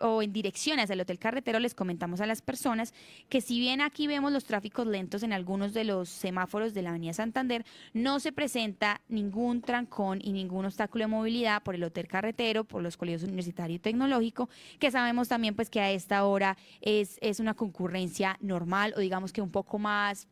o 0.00 0.22
en 0.22 0.32
dirección 0.32 0.80
hacia 0.80 0.94
el 0.94 1.00
Hotel 1.00 1.18
Carretero, 1.18 1.58
les 1.58 1.74
comentamos 1.74 2.20
a 2.20 2.26
las 2.26 2.42
personas 2.42 2.94
que 3.28 3.40
si 3.40 3.58
bien 3.58 3.80
aquí 3.80 4.06
vemos 4.06 4.32
los 4.32 4.44
tráficos 4.44 4.86
lentos 4.86 5.22
en 5.22 5.32
algunos 5.32 5.74
de 5.74 5.84
los 5.84 6.08
semáforos 6.08 6.74
de 6.74 6.82
la 6.82 6.90
Avenida 6.90 7.12
Santander, 7.12 7.64
no 7.92 8.20
se 8.20 8.32
presenta 8.32 9.00
ningún 9.08 9.62
trancón 9.62 10.20
y 10.22 10.32
ningún 10.32 10.66
obstáculo 10.66 11.04
de 11.04 11.08
movilidad 11.08 11.62
por 11.62 11.74
el 11.74 11.84
Hotel 11.84 12.08
Carretero, 12.08 12.64
por 12.64 12.82
los 12.82 12.96
colegios 12.96 13.22
universitario 13.22 13.76
y 13.76 13.78
tecnológico, 13.78 14.48
que 14.78 14.90
sabemos 14.90 15.28
también 15.28 15.54
pues 15.54 15.70
que 15.70 15.80
a 15.80 15.90
esta 15.90 16.24
hora 16.24 16.56
es, 16.80 17.18
es 17.20 17.40
una 17.40 17.54
concurrencia 17.54 18.36
normal 18.40 18.94
o 18.96 19.00
digamos 19.00 19.32
que 19.32 19.42
un 19.42 19.50
poco 19.50 19.78
más 19.78 20.28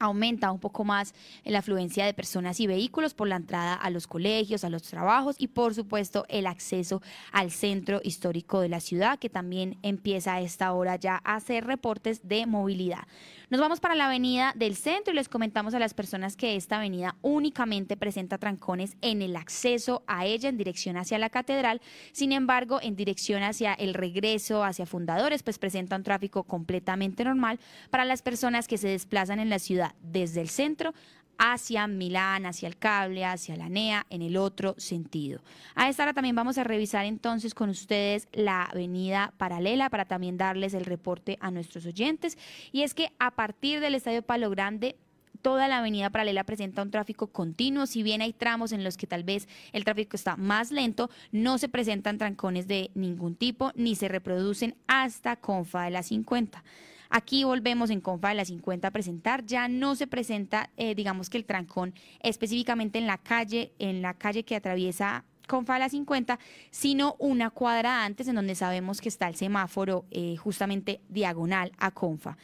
aumenta 0.00 0.50
un 0.50 0.58
poco 0.58 0.82
más 0.82 1.14
la 1.44 1.58
afluencia 1.58 2.06
de 2.06 2.14
personas 2.14 2.58
y 2.58 2.66
vehículos 2.66 3.14
por 3.14 3.28
la 3.28 3.36
entrada 3.36 3.74
a 3.74 3.90
los 3.90 4.06
colegios, 4.06 4.64
a 4.64 4.70
los 4.70 4.82
trabajos 4.82 5.36
y 5.38 5.48
por 5.48 5.74
supuesto 5.74 6.24
el 6.28 6.46
acceso 6.46 7.02
al 7.32 7.50
centro 7.50 8.00
histórico 8.02 8.60
de 8.60 8.70
la 8.70 8.80
ciudad 8.80 9.18
que 9.18 9.28
también 9.28 9.78
empieza 9.82 10.34
a 10.34 10.40
esta 10.40 10.72
hora 10.72 10.96
ya 10.96 11.20
a 11.22 11.36
hacer 11.36 11.66
reportes 11.66 12.26
de 12.26 12.46
movilidad. 12.46 13.06
Nos 13.50 13.60
vamos 13.60 13.80
para 13.80 13.94
la 13.94 14.06
avenida 14.06 14.52
del 14.56 14.76
centro 14.76 15.12
y 15.12 15.16
les 15.16 15.28
comentamos 15.28 15.74
a 15.74 15.80
las 15.80 15.92
personas 15.92 16.36
que 16.36 16.56
esta 16.56 16.76
avenida 16.76 17.16
únicamente 17.20 17.96
presenta 17.96 18.38
trancones 18.38 18.96
en 19.02 19.22
el 19.22 19.36
acceso 19.36 20.02
a 20.06 20.24
ella 20.24 20.48
en 20.48 20.56
dirección 20.56 20.96
hacia 20.96 21.18
la 21.18 21.30
catedral, 21.30 21.82
sin 22.12 22.32
embargo 22.32 22.78
en 22.80 22.96
dirección 22.96 23.42
hacia 23.42 23.74
el 23.74 23.92
regreso 23.94 24.64
hacia 24.64 24.86
fundadores 24.86 25.42
pues 25.42 25.58
presenta 25.58 25.96
un 25.96 26.04
tráfico 26.04 26.44
completamente 26.44 27.24
normal 27.24 27.58
para 27.90 28.04
las 28.04 28.22
personas 28.22 28.66
que 28.66 28.78
se 28.78 28.88
desplazan 28.88 29.40
en 29.40 29.50
la 29.50 29.58
ciudad 29.58 29.89
desde 30.02 30.40
el 30.40 30.48
centro 30.48 30.94
hacia 31.42 31.86
Milán, 31.86 32.44
hacia 32.44 32.68
el 32.68 32.76
cable, 32.76 33.24
hacia 33.24 33.56
la 33.56 33.70
NEA, 33.70 34.06
en 34.10 34.20
el 34.20 34.36
otro 34.36 34.74
sentido. 34.76 35.40
A 35.74 35.88
esta 35.88 36.02
hora 36.02 36.12
también 36.12 36.36
vamos 36.36 36.58
a 36.58 36.64
revisar 36.64 37.06
entonces 37.06 37.54
con 37.54 37.70
ustedes 37.70 38.28
la 38.32 38.64
avenida 38.64 39.32
paralela 39.38 39.88
para 39.88 40.04
también 40.04 40.36
darles 40.36 40.74
el 40.74 40.84
reporte 40.84 41.38
a 41.40 41.50
nuestros 41.50 41.86
oyentes. 41.86 42.36
Y 42.72 42.82
es 42.82 42.92
que 42.92 43.10
a 43.18 43.30
partir 43.30 43.80
del 43.80 43.94
Estadio 43.94 44.20
Palo 44.20 44.50
Grande 44.50 44.96
toda 45.40 45.68
la 45.68 45.78
avenida 45.78 46.10
paralela 46.10 46.44
presenta 46.44 46.82
un 46.82 46.90
tráfico 46.90 47.28
continuo, 47.28 47.86
si 47.86 48.02
bien 48.02 48.20
hay 48.20 48.34
tramos 48.34 48.72
en 48.72 48.84
los 48.84 48.98
que 48.98 49.06
tal 49.06 49.24
vez 49.24 49.48
el 49.72 49.84
tráfico 49.84 50.16
está 50.16 50.36
más 50.36 50.70
lento, 50.70 51.08
no 51.32 51.56
se 51.56 51.70
presentan 51.70 52.18
trancones 52.18 52.68
de 52.68 52.90
ningún 52.94 53.34
tipo 53.34 53.72
ni 53.74 53.94
se 53.94 54.08
reproducen 54.08 54.74
hasta 54.86 55.36
Confa 55.36 55.84
de 55.84 55.90
la 55.90 56.02
50. 56.02 56.62
Aquí 57.10 57.42
volvemos 57.42 57.90
en 57.90 58.00
Confa 58.00 58.28
de 58.28 58.36
la 58.36 58.44
50 58.44 58.86
a 58.86 58.90
presentar, 58.92 59.44
ya 59.44 59.66
no 59.66 59.96
se 59.96 60.06
presenta, 60.06 60.70
eh, 60.76 60.94
digamos 60.94 61.28
que 61.28 61.38
el 61.38 61.44
trancón 61.44 61.92
específicamente 62.22 63.00
en 63.00 63.08
la 63.08 63.18
calle, 63.18 63.72
en 63.80 64.00
la 64.00 64.14
calle 64.14 64.44
que 64.44 64.54
atraviesa 64.54 65.24
Confa 65.48 65.74
de 65.74 65.80
la 65.80 65.88
50, 65.88 66.38
sino 66.70 67.16
una 67.18 67.50
cuadra 67.50 68.04
antes 68.04 68.28
en 68.28 68.36
donde 68.36 68.54
sabemos 68.54 69.00
que 69.00 69.08
está 69.08 69.26
el 69.26 69.34
semáforo 69.34 70.04
eh, 70.12 70.36
justamente 70.36 71.00
diagonal 71.08 71.72
a 71.78 71.90
Confa. 71.90 72.38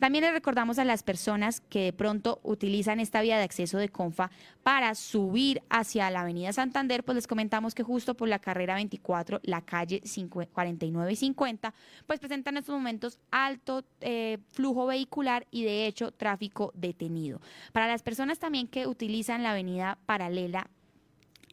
También 0.00 0.24
le 0.24 0.32
recordamos 0.32 0.78
a 0.78 0.84
las 0.84 1.02
personas 1.02 1.60
que 1.60 1.84
de 1.84 1.92
pronto 1.92 2.40
utilizan 2.42 3.00
esta 3.00 3.20
vía 3.20 3.36
de 3.36 3.44
acceso 3.44 3.76
de 3.76 3.90
Confa 3.90 4.30
para 4.62 4.94
subir 4.94 5.62
hacia 5.68 6.10
la 6.10 6.22
Avenida 6.22 6.54
Santander, 6.54 7.04
pues 7.04 7.16
les 7.16 7.26
comentamos 7.26 7.74
que 7.74 7.82
justo 7.82 8.14
por 8.14 8.26
la 8.26 8.38
carrera 8.38 8.76
24, 8.76 9.40
la 9.42 9.60
calle 9.60 10.00
49 10.00 11.12
y 11.12 11.16
50, 11.16 11.74
pues 12.06 12.18
presentan 12.18 12.54
en 12.54 12.60
estos 12.60 12.74
momentos 12.74 13.18
alto 13.30 13.84
eh, 14.00 14.38
flujo 14.48 14.86
vehicular 14.86 15.46
y 15.50 15.64
de 15.64 15.86
hecho 15.86 16.12
tráfico 16.12 16.72
detenido. 16.74 17.42
Para 17.72 17.86
las 17.86 18.02
personas 18.02 18.38
también 18.38 18.68
que 18.68 18.86
utilizan 18.86 19.42
la 19.42 19.50
avenida 19.50 19.98
paralela 20.06 20.70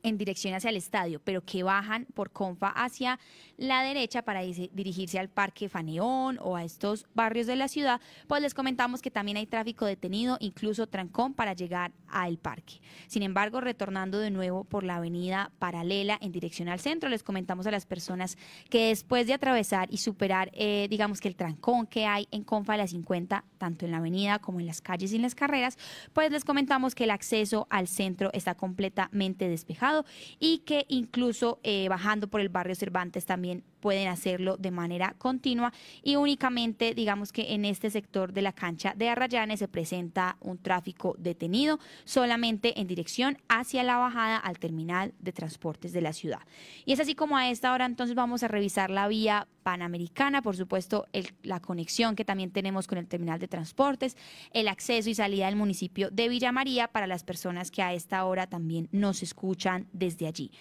en 0.08 0.18
dirección 0.18 0.54
hacia 0.54 0.70
el 0.70 0.78
estadio, 0.78 1.22
pero 1.24 1.44
que 1.44 1.64
bajan 1.64 2.06
por 2.14 2.32
Confa 2.32 2.70
hacia 2.70 3.20
la 3.58 3.82
derecha 3.82 4.22
para 4.22 4.42
dirigirse 4.42 5.20
al 5.20 5.30
Parque 5.30 5.70
Faneón 5.70 6.40
o 6.42 6.56
a 6.56 6.64
estos 6.64 7.06
barrios 7.14 7.48
de 7.48 7.56
la 7.56 7.68
ciudad, 7.68 8.00
pues 8.28 8.42
les 8.42 8.54
comentamos 8.54 9.02
que 9.02 9.12
también 9.12 9.38
hay 9.38 9.48
tráfico 9.48 9.86
detenido, 9.86 10.38
incluso 10.40 10.88
trancón 10.88 11.34
para 11.34 11.54
llegar 11.54 11.92
al 12.08 12.38
parque. 12.38 12.76
Sin 13.08 13.24
embargo, 13.24 13.62
retornando 13.62 14.20
de 14.20 14.32
nuevo 14.32 14.64
por 14.64 14.84
la 14.84 14.98
avenida 14.98 15.52
paralela 15.60 16.18
en 16.22 16.32
dirección 16.32 16.70
al 16.70 16.80
centro, 16.80 17.10
les 17.10 17.24
comentamos 17.24 17.68
a 17.68 17.72
las 17.72 17.86
personas 17.86 18.38
que 18.70 18.90
después 18.90 19.28
de 19.28 19.34
atravesar 19.34 19.88
y 19.92 19.98
superar, 19.98 20.52
eh, 20.54 20.88
digamos 20.90 21.20
que 21.20 21.28
el 21.28 21.36
trancón 21.36 21.88
que 21.88 22.06
hay 22.06 22.28
en 22.32 22.44
Confa 22.44 22.74
de 22.74 22.80
la 22.80 22.88
50, 22.88 23.44
tanto 23.58 23.86
en 23.86 23.92
la 23.92 23.98
avenida 23.98 24.40
como 24.40 24.60
en 24.60 24.68
las 24.68 24.82
calles 24.82 25.12
y 25.12 25.18
en 25.18 25.22
las 25.24 25.36
carreras, 25.36 25.78
pues 26.14 26.32
les 26.32 26.46
comentamos 26.46 26.96
que 26.96 27.04
el 27.06 27.12
acceso 27.12 27.68
al 27.70 27.88
centro 27.88 28.30
está 28.34 28.56
completamente 28.56 29.50
despejado 29.50 30.06
y 30.40 30.60
que 30.60 30.86
incluso 30.88 31.60
eh, 31.64 31.88
bajando 31.90 32.28
por 32.28 32.42
el 32.42 32.50
barrio 32.50 32.76
Cervantes 32.76 33.26
también 33.26 33.64
pueden 33.80 34.08
hacerlo 34.08 34.58
de 34.58 34.72
manera 34.72 35.16
continua 35.18 35.74
y 36.04 36.16
únicamente 36.16 36.94
digamos 36.94 37.32
que 37.32 37.54
en 37.54 37.66
este 37.66 37.90
sector 37.90 38.34
de 38.34 38.42
la 38.42 38.54
cancha 38.54 38.94
de 38.96 39.10
Arrayanes 39.10 39.60
se 39.60 39.68
presenta 39.68 40.38
un 40.42 40.58
tráfico 40.58 41.16
detenido 41.18 41.80
solamente 42.06 42.80
en 42.80 42.88
dirección 42.88 43.38
hacia 43.48 43.84
la 43.84 43.98
bajada 43.98 44.38
al 44.38 44.60
terminal 44.60 45.14
de 45.20 45.32
transportes 45.32 45.94
de 45.94 46.02
la 46.02 46.14
ciudad. 46.14 46.40
Y 46.86 46.94
es 46.94 47.00
así 47.00 47.16
como 47.16 47.38
a 47.38 47.50
esta 47.50 47.74
hora 47.74 47.86
entonces 47.86 48.16
vamos 48.16 48.44
a 48.44 48.48
revisar 48.48 48.90
la 48.90 49.08
vía 49.08 49.48
panamericana, 49.64 50.42
por 50.42 50.56
supuesto 50.56 51.08
la 51.44 51.60
conexión 51.60 52.16
que 52.16 52.26
también 52.26 52.52
tenemos 52.52 52.88
con 52.88 52.98
el 52.98 53.08
terminal 53.08 53.40
de 53.40 53.48
transportes, 53.48 54.16
el 54.52 54.68
acceso 54.68 55.10
y 55.10 55.16
salida 55.16 55.48
del 55.48 55.56
municipio 55.56 56.10
de 56.10 56.30
Villa 56.30 56.52
María 56.52 56.88
para 56.88 57.08
las 57.08 57.24
personas 57.24 57.72
que 57.72 57.82
a 57.82 57.94
esta 57.94 58.24
hora 58.26 58.48
también 58.48 58.88
nos 58.92 59.24
escuchan 59.24 59.88
desde 59.92 60.28
allí. 60.28 60.52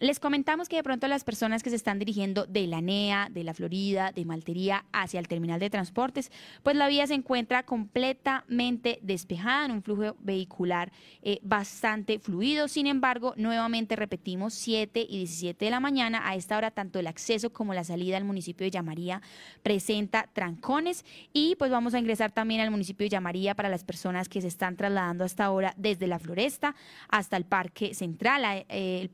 Les 0.00 0.18
comentamos 0.18 0.68
que 0.68 0.74
de 0.74 0.82
pronto 0.82 1.06
las 1.06 1.22
personas 1.22 1.62
que 1.62 1.70
se 1.70 1.76
están 1.76 2.00
dirigiendo 2.00 2.46
de 2.46 2.66
la 2.66 2.80
NEA, 2.80 3.28
de 3.30 3.44
la 3.44 3.54
Florida, 3.54 4.10
de 4.10 4.24
Maltería 4.24 4.84
hacia 4.92 5.20
el 5.20 5.28
terminal 5.28 5.60
de 5.60 5.70
transportes, 5.70 6.32
pues 6.64 6.74
la 6.74 6.88
vía 6.88 7.06
se 7.06 7.14
encuentra 7.14 7.62
completamente 7.62 8.98
despejada 9.02 9.66
en 9.66 9.70
un 9.70 9.82
flujo 9.84 10.16
vehicular 10.18 10.90
eh, 11.22 11.38
bastante 11.42 12.18
fluido. 12.18 12.66
Sin 12.66 12.88
embargo, 12.88 13.34
nuevamente 13.36 13.94
repetimos, 13.94 14.54
7 14.54 15.06
y 15.08 15.18
17 15.18 15.64
de 15.64 15.70
la 15.70 15.78
mañana, 15.78 16.28
a 16.28 16.34
esta 16.34 16.56
hora 16.56 16.72
tanto 16.72 16.98
el 16.98 17.06
acceso 17.06 17.52
como 17.52 17.72
la 17.72 17.84
salida 17.84 18.16
al 18.16 18.24
municipio 18.24 18.64
de 18.64 18.72
Yamaría 18.72 19.22
presenta 19.62 20.28
trancones 20.32 21.04
y 21.32 21.54
pues 21.54 21.70
vamos 21.70 21.94
a 21.94 22.00
ingresar 22.00 22.32
también 22.32 22.60
al 22.60 22.72
municipio 22.72 23.04
de 23.04 23.10
Yamaría 23.10 23.54
para 23.54 23.68
las 23.68 23.84
personas 23.84 24.28
que 24.28 24.40
se 24.40 24.48
están 24.48 24.76
trasladando 24.76 25.22
hasta 25.22 25.44
ahora 25.44 25.72
desde 25.76 26.08
la 26.08 26.18
Floresta 26.18 26.74
hasta 27.08 27.36
el 27.36 27.44
Parque 27.44 27.94
Central. 27.94 28.64
Eh, 28.68 29.08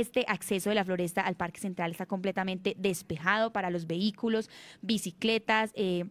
este 0.00 0.24
acceso 0.28 0.70
de 0.70 0.74
la 0.74 0.84
floresta 0.84 1.22
al 1.22 1.36
Parque 1.36 1.60
Central 1.60 1.90
está 1.90 2.06
completamente 2.06 2.74
despejado 2.78 3.52
para 3.52 3.70
los 3.70 3.86
vehículos, 3.86 4.50
bicicletas. 4.82 5.70
Eh, 5.74 6.06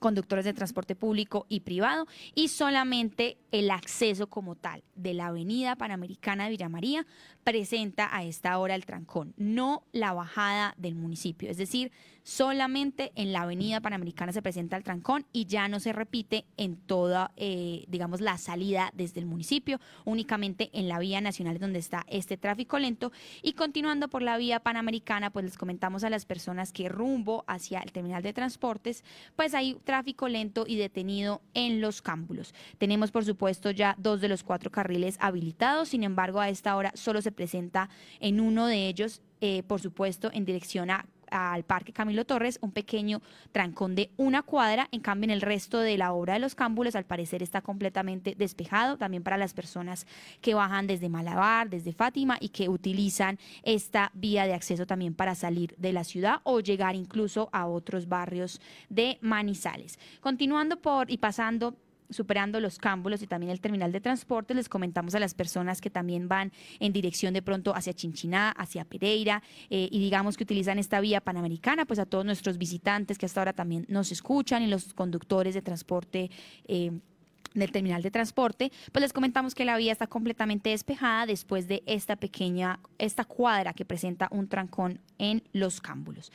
conductores 0.00 0.44
de 0.44 0.54
transporte 0.54 0.96
público 0.96 1.46
y 1.48 1.60
privado 1.60 2.08
y 2.34 2.48
solamente 2.48 3.38
el 3.52 3.70
acceso 3.70 4.28
como 4.28 4.56
tal 4.56 4.82
de 4.96 5.14
la 5.14 5.28
avenida 5.28 5.76
Panamericana 5.76 6.44
de 6.44 6.50
Villa 6.50 6.68
María 6.68 7.06
presenta 7.44 8.14
a 8.14 8.24
esta 8.24 8.58
hora 8.58 8.74
el 8.74 8.86
trancón, 8.86 9.34
no 9.36 9.84
la 9.92 10.12
bajada 10.12 10.74
del 10.76 10.94
municipio. 10.94 11.50
Es 11.50 11.56
decir, 11.56 11.92
solamente 12.22 13.12
en 13.14 13.32
la 13.32 13.42
avenida 13.42 13.80
Panamericana 13.80 14.32
se 14.32 14.42
presenta 14.42 14.76
el 14.76 14.84
trancón 14.84 15.26
y 15.32 15.46
ya 15.46 15.68
no 15.68 15.80
se 15.80 15.92
repite 15.92 16.44
en 16.56 16.76
toda, 16.76 17.32
eh, 17.36 17.84
digamos, 17.88 18.20
la 18.20 18.38
salida 18.38 18.90
desde 18.94 19.20
el 19.20 19.26
municipio, 19.26 19.80
únicamente 20.04 20.70
en 20.72 20.88
la 20.88 20.98
vía 20.98 21.20
nacional 21.20 21.58
donde 21.58 21.78
está 21.78 22.04
este 22.08 22.36
tráfico 22.36 22.78
lento. 22.78 23.12
Y 23.42 23.54
continuando 23.54 24.08
por 24.08 24.22
la 24.22 24.36
vía 24.36 24.60
Panamericana, 24.60 25.30
pues 25.30 25.44
les 25.44 25.58
comentamos 25.58 26.04
a 26.04 26.10
las 26.10 26.26
personas 26.26 26.72
que 26.72 26.88
rumbo 26.88 27.44
hacia 27.46 27.80
el 27.80 27.92
terminal 27.92 28.22
de 28.22 28.32
transportes, 28.32 29.04
pues 29.36 29.54
hay 29.54 29.74
tráfico 29.90 30.28
lento 30.28 30.66
y 30.68 30.76
detenido 30.76 31.42
en 31.52 31.80
los 31.80 32.00
cámbulos. 32.00 32.54
Tenemos, 32.78 33.10
por 33.10 33.24
supuesto, 33.24 33.72
ya 33.72 33.96
dos 33.98 34.20
de 34.20 34.28
los 34.28 34.44
cuatro 34.44 34.70
carriles 34.70 35.16
habilitados, 35.18 35.88
sin 35.88 36.04
embargo, 36.04 36.38
a 36.38 36.48
esta 36.48 36.76
hora 36.76 36.92
solo 36.94 37.20
se 37.22 37.32
presenta 37.32 37.90
en 38.20 38.40
uno 38.40 38.68
de 38.68 38.86
ellos, 38.86 39.20
eh, 39.40 39.64
por 39.64 39.80
supuesto, 39.80 40.30
en 40.32 40.44
dirección 40.44 40.90
a 40.90 41.06
al 41.30 41.64
Parque 41.64 41.92
Camilo 41.92 42.24
Torres 42.24 42.58
un 42.62 42.72
pequeño 42.72 43.22
trancón 43.52 43.94
de 43.94 44.10
una 44.16 44.42
cuadra. 44.42 44.88
En 44.92 45.00
cambio, 45.00 45.24
en 45.24 45.30
el 45.30 45.40
resto 45.40 45.80
de 45.80 45.98
la 45.98 46.12
obra 46.12 46.34
de 46.34 46.40
los 46.40 46.54
cámbulos, 46.54 46.96
al 46.96 47.04
parecer 47.04 47.42
está 47.42 47.60
completamente 47.60 48.34
despejado, 48.36 48.96
también 48.96 49.22
para 49.22 49.36
las 49.36 49.54
personas 49.54 50.06
que 50.40 50.54
bajan 50.54 50.86
desde 50.86 51.08
Malabar, 51.08 51.68
desde 51.70 51.92
Fátima 51.92 52.36
y 52.40 52.50
que 52.50 52.68
utilizan 52.68 53.38
esta 53.62 54.10
vía 54.14 54.46
de 54.46 54.54
acceso 54.54 54.86
también 54.86 55.14
para 55.14 55.34
salir 55.34 55.74
de 55.76 55.92
la 55.92 56.04
ciudad 56.04 56.40
o 56.44 56.60
llegar 56.60 56.94
incluso 56.94 57.48
a 57.52 57.66
otros 57.66 58.08
barrios 58.08 58.60
de 58.88 59.18
Manizales. 59.20 59.98
Continuando 60.20 60.80
por 60.80 61.10
y 61.10 61.18
pasando 61.18 61.76
superando 62.10 62.60
los 62.60 62.78
cámbulos 62.78 63.22
y 63.22 63.26
también 63.26 63.50
el 63.50 63.60
terminal 63.60 63.92
de 63.92 64.00
transporte, 64.00 64.54
les 64.54 64.68
comentamos 64.68 65.14
a 65.14 65.20
las 65.20 65.34
personas 65.34 65.80
que 65.80 65.90
también 65.90 66.28
van 66.28 66.52
en 66.78 66.92
dirección 66.92 67.34
de 67.34 67.42
pronto 67.42 67.74
hacia 67.74 67.92
Chinchiná, 67.92 68.50
hacia 68.50 68.84
Pereira, 68.84 69.42
eh, 69.70 69.88
y 69.90 69.98
digamos 69.98 70.36
que 70.36 70.44
utilizan 70.44 70.78
esta 70.78 71.00
vía 71.00 71.20
panamericana, 71.20 71.86
pues 71.86 71.98
a 71.98 72.06
todos 72.06 72.24
nuestros 72.24 72.58
visitantes 72.58 73.18
que 73.18 73.26
hasta 73.26 73.40
ahora 73.40 73.52
también 73.52 73.86
nos 73.88 74.12
escuchan 74.12 74.62
y 74.62 74.66
los 74.66 74.92
conductores 74.94 75.54
de 75.54 75.62
transporte. 75.62 76.30
Eh, 76.66 76.92
del 77.54 77.72
terminal 77.72 78.00
de 78.00 78.12
transporte, 78.12 78.70
pues 78.92 79.02
les 79.02 79.12
comentamos 79.12 79.56
que 79.56 79.64
la 79.64 79.76
vía 79.76 79.90
está 79.90 80.06
completamente 80.06 80.70
despejada 80.70 81.26
después 81.26 81.66
de 81.66 81.82
esta 81.86 82.14
pequeña, 82.14 82.78
esta 82.98 83.24
cuadra 83.24 83.72
que 83.72 83.84
presenta 83.84 84.28
un 84.30 84.48
trancón 84.48 85.00
en 85.18 85.42
los 85.52 85.80
cámbulos. 85.80 86.30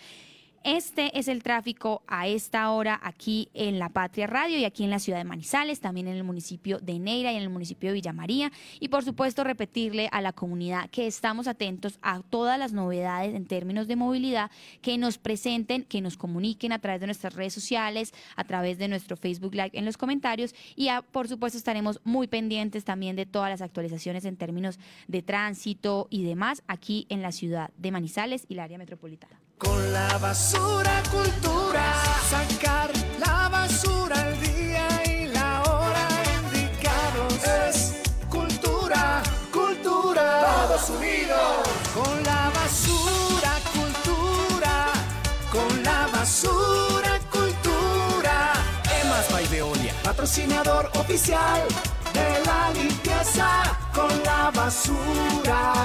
Este 0.66 1.20
es 1.20 1.28
el 1.28 1.44
tráfico 1.44 2.02
a 2.08 2.28
esta 2.28 2.72
hora 2.72 3.00
aquí 3.04 3.50
en 3.54 3.78
La 3.78 3.90
Patria 3.90 4.26
Radio 4.26 4.58
y 4.58 4.66
aquí 4.66 4.84
en 4.84 4.90
la 4.90 4.98
ciudad 4.98 5.20
de 5.20 5.24
Manizales, 5.24 5.80
también 5.80 6.08
en 6.08 6.16
el 6.16 6.24
municipio 6.24 6.80
de 6.80 6.98
Neira 6.98 7.32
y 7.32 7.36
en 7.36 7.44
el 7.44 7.52
municipio 7.52 7.90
de 7.90 7.94
Villa 7.94 8.14
María. 8.14 8.52
Y 8.80 8.88
por 8.88 9.04
supuesto 9.04 9.44
repetirle 9.44 10.10
a 10.12 10.22
la 10.22 10.34
comunidad 10.34 10.90
que 10.90 11.06
estamos 11.06 11.48
atentos 11.48 12.00
a 12.02 12.24
todas 12.24 12.58
las 12.58 12.74
novedades 12.74 13.36
en 13.36 13.46
términos 13.46 13.88
de 13.88 13.96
movilidad 13.96 14.50
que 14.82 14.98
nos 14.98 15.20
presenten, 15.20 15.84
que 15.84 16.02
nos 16.02 16.18
comuniquen 16.18 16.72
a 16.72 16.80
través 16.80 17.00
de 17.00 17.06
nuestras 17.06 17.36
redes 17.36 17.54
sociales, 17.54 18.12
a 18.36 18.44
través 18.44 18.80
de 18.80 18.88
nuestro 18.88 19.18
Facebook 19.18 19.54
Live 19.54 19.70
en 19.74 19.86
los 19.86 19.98
comentarios 19.98 20.56
y 20.76 20.90
por 21.12 21.28
supuesto 21.28 21.60
estaremos 21.60 22.02
muy 22.04 22.26
pendientes 22.26 22.86
también 22.86 23.16
de 23.16 23.28
todas 23.28 23.52
las 23.52 23.62
actualizaciones 23.62 24.26
en 24.26 24.36
términos 24.36 24.80
de 25.08 25.22
tránsito 25.22 26.08
y 26.10 26.24
demás 26.24 26.64
aquí 26.66 27.06
en 27.10 27.22
la 27.22 27.32
ciudad 27.32 27.70
de 27.78 27.92
Manizales 27.92 28.48
y 28.50 28.56
la 28.56 28.64
área 28.64 28.80
metropolitana. 28.80 29.40
Con 29.58 29.94
la 29.94 30.18
basura 30.18 31.02
cultura, 31.10 31.94
sacar 32.30 32.92
la 33.20 33.48
basura 33.48 34.20
al 34.20 34.40
día 34.42 34.88
y 35.06 35.28
la 35.28 35.62
hora 35.64 36.08
indicados. 36.44 37.34
Es 37.68 37.96
cultura, 38.30 39.24
cultura, 39.54 40.68
todos 40.68 40.90
unidos. 40.90 41.64
Con 41.94 42.24
la 42.24 42.52
basura 42.54 43.54
cultura, 43.74 44.92
con 45.50 45.84
la 45.84 46.08
basura 46.12 47.20
cultura. 47.32 48.54
Emas 49.02 49.32
by 49.32 49.48
Veolia, 49.48 49.94
patrocinador 50.04 50.92
oficial 50.96 51.62
de 52.14 52.46
la 52.46 52.72
limpieza 52.72 53.48
con 53.94 54.10
la 54.26 54.52
basura. 54.52 55.85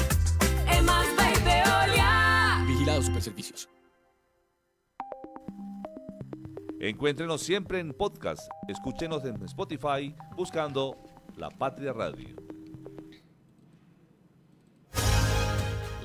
Superservicios. 3.11 3.69
Encuéntrenos 6.79 7.41
siempre 7.41 7.79
en 7.79 7.93
podcast. 7.93 8.49
Escúchenos 8.69 9.25
en 9.25 9.43
Spotify 9.43 10.15
buscando 10.37 10.97
La 11.35 11.49
Patria 11.49 11.91
Radio. 11.91 12.29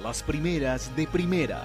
Las 0.02 0.22
primeras 0.24 0.94
de 0.96 1.06
primera. 1.06 1.62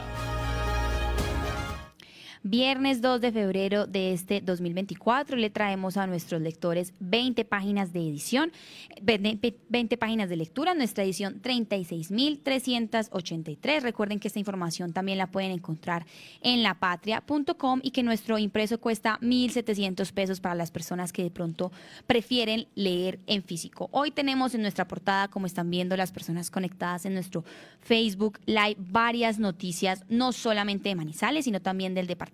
Viernes 2.43 3.04
2 3.04 3.21
de 3.21 3.32
febrero 3.32 3.86
de 3.86 4.13
este 4.13 4.41
2024 4.41 5.38
le 5.38 5.51
traemos 5.51 5.95
a 5.95 6.08
nuestros 6.08 6.41
lectores 6.41 6.91
20 6.99 7.45
páginas 7.45 7.93
de 7.93 7.99
edición, 7.99 8.51
20 8.99 9.97
páginas 9.97 10.27
de 10.27 10.38
lectura, 10.38 10.73
nuestra 10.73 11.04
edición 11.04 11.39
36.383. 11.43 13.82
Recuerden 13.82 14.19
que 14.19 14.27
esta 14.27 14.39
información 14.39 14.91
también 14.91 15.19
la 15.19 15.27
pueden 15.27 15.51
encontrar 15.51 16.08
en 16.41 16.63
lapatria.com 16.63 17.80
y 17.84 17.91
que 17.91 18.01
nuestro 18.01 18.39
impreso 18.39 18.80
cuesta 18.80 19.19
1.700 19.21 20.12
pesos 20.12 20.39
para 20.39 20.56
las 20.56 20.71
personas 20.71 21.13
que 21.13 21.21
de 21.21 21.30
pronto 21.30 21.71
prefieren 22.08 22.65
leer 22.73 23.19
en 23.27 23.43
físico. 23.43 23.88
Hoy 23.91 24.10
tenemos 24.10 24.56
en 24.56 24.63
nuestra 24.63 24.88
portada, 24.88 25.27
como 25.27 25.45
están 25.45 25.69
viendo 25.69 25.95
las 25.95 26.12
personas 26.12 26.49
conectadas 26.49 27.06
en 27.06 27.13
nuestro 27.13 27.45
Facebook 27.82 28.39
Live, 28.47 28.77
varias 28.80 29.38
noticias, 29.38 30.04
no 30.10 30.32
solamente 30.32 30.89
de 30.89 30.95
Manizales, 30.95 31.45
sino 31.45 31.62
también 31.62 31.93
del 31.93 32.08
departamento 32.08 32.31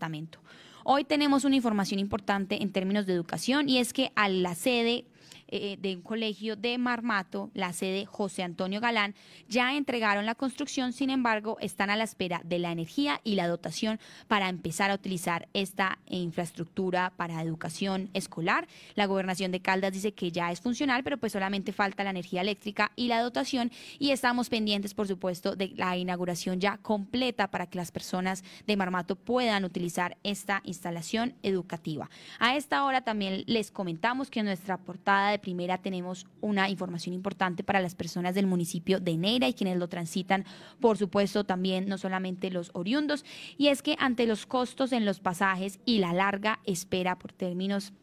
Hoy 0.83 1.03
tenemos 1.03 1.43
una 1.43 1.55
información 1.55 1.99
importante 1.99 2.61
en 2.61 2.71
términos 2.71 3.05
de 3.05 3.13
educación 3.13 3.67
y 3.67 3.79
es 3.79 3.93
que 3.93 4.11
a 4.15 4.29
la 4.29 4.55
sede 4.55 5.05
eh, 5.47 5.77
de 5.79 5.95
un 5.95 6.01
colegio 6.01 6.55
de 6.55 6.77
Marmato, 6.77 7.49
la 7.53 7.73
sede 7.73 8.05
José 8.05 8.43
Antonio 8.43 8.81
Galán, 8.81 9.15
ya 9.47 9.75
entregaron 9.75 10.25
la 10.25 10.35
construcción, 10.35 10.93
sin 10.93 11.09
embargo, 11.09 11.57
están 11.61 11.89
a 11.89 11.95
la 11.95 12.03
espera 12.03 12.41
de 12.43 12.59
la 12.59 12.71
energía 12.71 13.21
y 13.23 13.35
la 13.35 13.47
dotación 13.47 13.99
para 14.27 14.49
empezar 14.49 14.91
a 14.91 14.95
utilizar 14.95 15.47
esta 15.53 15.99
infraestructura 16.09 17.13
para 17.15 17.41
educación 17.41 18.09
escolar. 18.13 18.67
La 18.95 19.05
gobernación 19.05 19.51
de 19.51 19.61
Caldas 19.61 19.93
dice 19.93 20.13
que 20.13 20.31
ya 20.31 20.51
es 20.51 20.61
funcional, 20.61 21.03
pero 21.03 21.17
pues 21.17 21.31
solamente 21.31 21.73
falta 21.73 22.03
la 22.03 22.09
energía 22.11 22.41
eléctrica 22.41 22.91
y 22.95 23.07
la 23.07 23.21
dotación 23.21 23.71
y 23.99 24.11
estamos 24.11 24.49
pendientes, 24.49 24.93
por 24.93 25.07
supuesto, 25.07 25.55
de 25.55 25.73
la 25.75 25.97
inauguración 25.97 26.59
ya 26.59 26.77
completa 26.77 27.49
para 27.49 27.67
que 27.67 27.77
las 27.77 27.91
personas 27.91 28.43
de 28.65 28.77
Marmato 28.77 29.15
puedan 29.15 29.65
utilizar 29.65 30.17
esta 30.23 30.61
instalación 30.63 31.35
educativa. 31.43 32.09
A 32.39 32.55
esta 32.55 32.83
hora 32.83 33.01
también 33.01 33.43
les 33.47 33.71
comentamos 33.71 34.29
que 34.29 34.43
nuestra 34.43 34.77
portada 34.77 35.16
de 35.25 35.39
primera 35.39 35.77
tenemos 35.77 36.25
una 36.41 36.69
información 36.69 37.13
importante 37.13 37.63
para 37.63 37.81
las 37.81 37.95
personas 37.95 38.35
del 38.35 38.47
municipio 38.47 38.99
de 38.99 39.17
Neira 39.17 39.47
y 39.47 39.53
quienes 39.53 39.77
lo 39.77 39.89
transitan, 39.89 40.45
por 40.79 40.97
supuesto, 40.97 41.43
también 41.43 41.87
no 41.87 41.97
solamente 41.97 42.51
los 42.51 42.71
oriundos, 42.73 43.25
y 43.57 43.67
es 43.67 43.81
que 43.81 43.95
ante 43.99 44.27
los 44.27 44.45
costos 44.45 44.91
en 44.91 45.05
los 45.05 45.19
pasajes 45.19 45.79
y 45.85 45.99
la 45.99 46.13
larga 46.13 46.59
espera 46.65 47.17
por 47.17 47.33
términos 47.33 47.93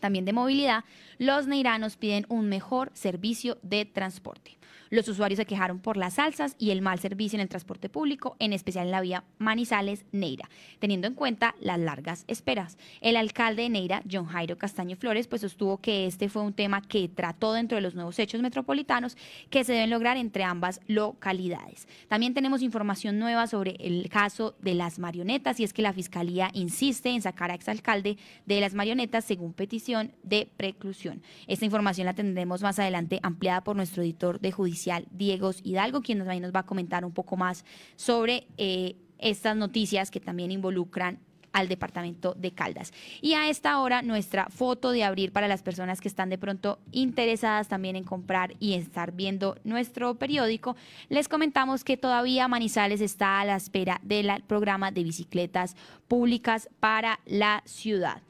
también 0.00 0.24
de 0.24 0.32
movilidad, 0.32 0.84
los 1.18 1.46
neiranos 1.46 1.96
piden 1.96 2.26
un 2.28 2.48
mejor 2.48 2.90
servicio 2.94 3.58
de 3.62 3.84
transporte. 3.84 4.58
Los 4.94 5.08
usuarios 5.08 5.38
se 5.38 5.44
quejaron 5.44 5.80
por 5.80 5.96
las 5.96 6.20
alzas 6.20 6.54
y 6.56 6.70
el 6.70 6.80
mal 6.80 7.00
servicio 7.00 7.36
en 7.36 7.40
el 7.40 7.48
transporte 7.48 7.88
público, 7.88 8.36
en 8.38 8.52
especial 8.52 8.86
en 8.86 8.92
la 8.92 9.00
vía 9.00 9.24
Manizales-Neira, 9.40 10.48
teniendo 10.78 11.08
en 11.08 11.14
cuenta 11.14 11.56
las 11.58 11.80
largas 11.80 12.22
esperas. 12.28 12.78
El 13.00 13.16
alcalde 13.16 13.62
de 13.62 13.70
Neira, 13.70 14.04
John 14.08 14.26
Jairo 14.26 14.56
Castaño 14.56 14.94
Flores, 14.94 15.26
pues 15.26 15.42
sostuvo 15.42 15.78
que 15.78 16.06
este 16.06 16.28
fue 16.28 16.42
un 16.42 16.52
tema 16.52 16.80
que 16.80 17.08
trató 17.08 17.54
dentro 17.54 17.74
de 17.74 17.82
los 17.82 17.96
nuevos 17.96 18.20
hechos 18.20 18.40
metropolitanos 18.40 19.16
que 19.50 19.64
se 19.64 19.72
deben 19.72 19.90
lograr 19.90 20.16
entre 20.16 20.44
ambas 20.44 20.80
localidades. 20.86 21.88
También 22.06 22.32
tenemos 22.32 22.62
información 22.62 23.18
nueva 23.18 23.48
sobre 23.48 23.74
el 23.80 24.08
caso 24.08 24.54
de 24.60 24.74
las 24.74 25.00
marionetas 25.00 25.58
y 25.58 25.64
es 25.64 25.72
que 25.72 25.82
la 25.82 25.92
Fiscalía 25.92 26.50
insiste 26.52 27.08
en 27.08 27.20
sacar 27.20 27.50
a 27.50 27.54
exalcalde 27.54 28.16
de 28.46 28.60
las 28.60 28.74
marionetas 28.74 29.24
según 29.24 29.54
petición 29.54 30.12
de 30.22 30.48
preclusión. 30.56 31.20
Esta 31.48 31.64
información 31.64 32.04
la 32.04 32.14
tendremos 32.14 32.62
más 32.62 32.78
adelante 32.78 33.18
ampliada 33.24 33.64
por 33.64 33.74
nuestro 33.74 34.04
editor 34.04 34.38
de 34.38 34.52
judicial, 34.52 34.83
Diego 35.10 35.50
Hidalgo, 35.62 36.02
quien 36.02 36.18
nos 36.18 36.28
va 36.28 36.60
a 36.60 36.66
comentar 36.66 37.04
un 37.04 37.12
poco 37.12 37.36
más 37.36 37.64
sobre 37.96 38.46
eh, 38.56 38.96
estas 39.18 39.56
noticias 39.56 40.10
que 40.10 40.20
también 40.20 40.50
involucran 40.50 41.18
al 41.54 41.68
departamento 41.68 42.34
de 42.34 42.50
Caldas. 42.50 42.92
Y 43.22 43.34
a 43.34 43.48
esta 43.48 43.78
hora 43.78 44.02
nuestra 44.02 44.46
foto 44.50 44.90
de 44.90 45.04
abrir 45.04 45.32
para 45.32 45.48
las 45.48 45.62
personas 45.62 46.00
que 46.00 46.08
están 46.08 46.28
de 46.28 46.36
pronto 46.36 46.80
interesadas 46.90 47.68
también 47.68 47.96
en 47.96 48.04
comprar 48.04 48.54
y 48.58 48.74
estar 48.74 49.12
viendo 49.12 49.56
nuestro 49.62 50.16
periódico, 50.16 50.76
les 51.08 51.28
comentamos 51.28 51.84
que 51.84 51.96
todavía 51.96 52.48
Manizales 52.48 53.00
está 53.00 53.40
a 53.40 53.44
la 53.44 53.56
espera 53.56 54.00
del 54.02 54.42
programa 54.46 54.90
de 54.90 55.04
bicicletas 55.04 55.76
públicas 56.08 56.68
para 56.80 57.20
la 57.24 57.62
ciudad. 57.64 58.20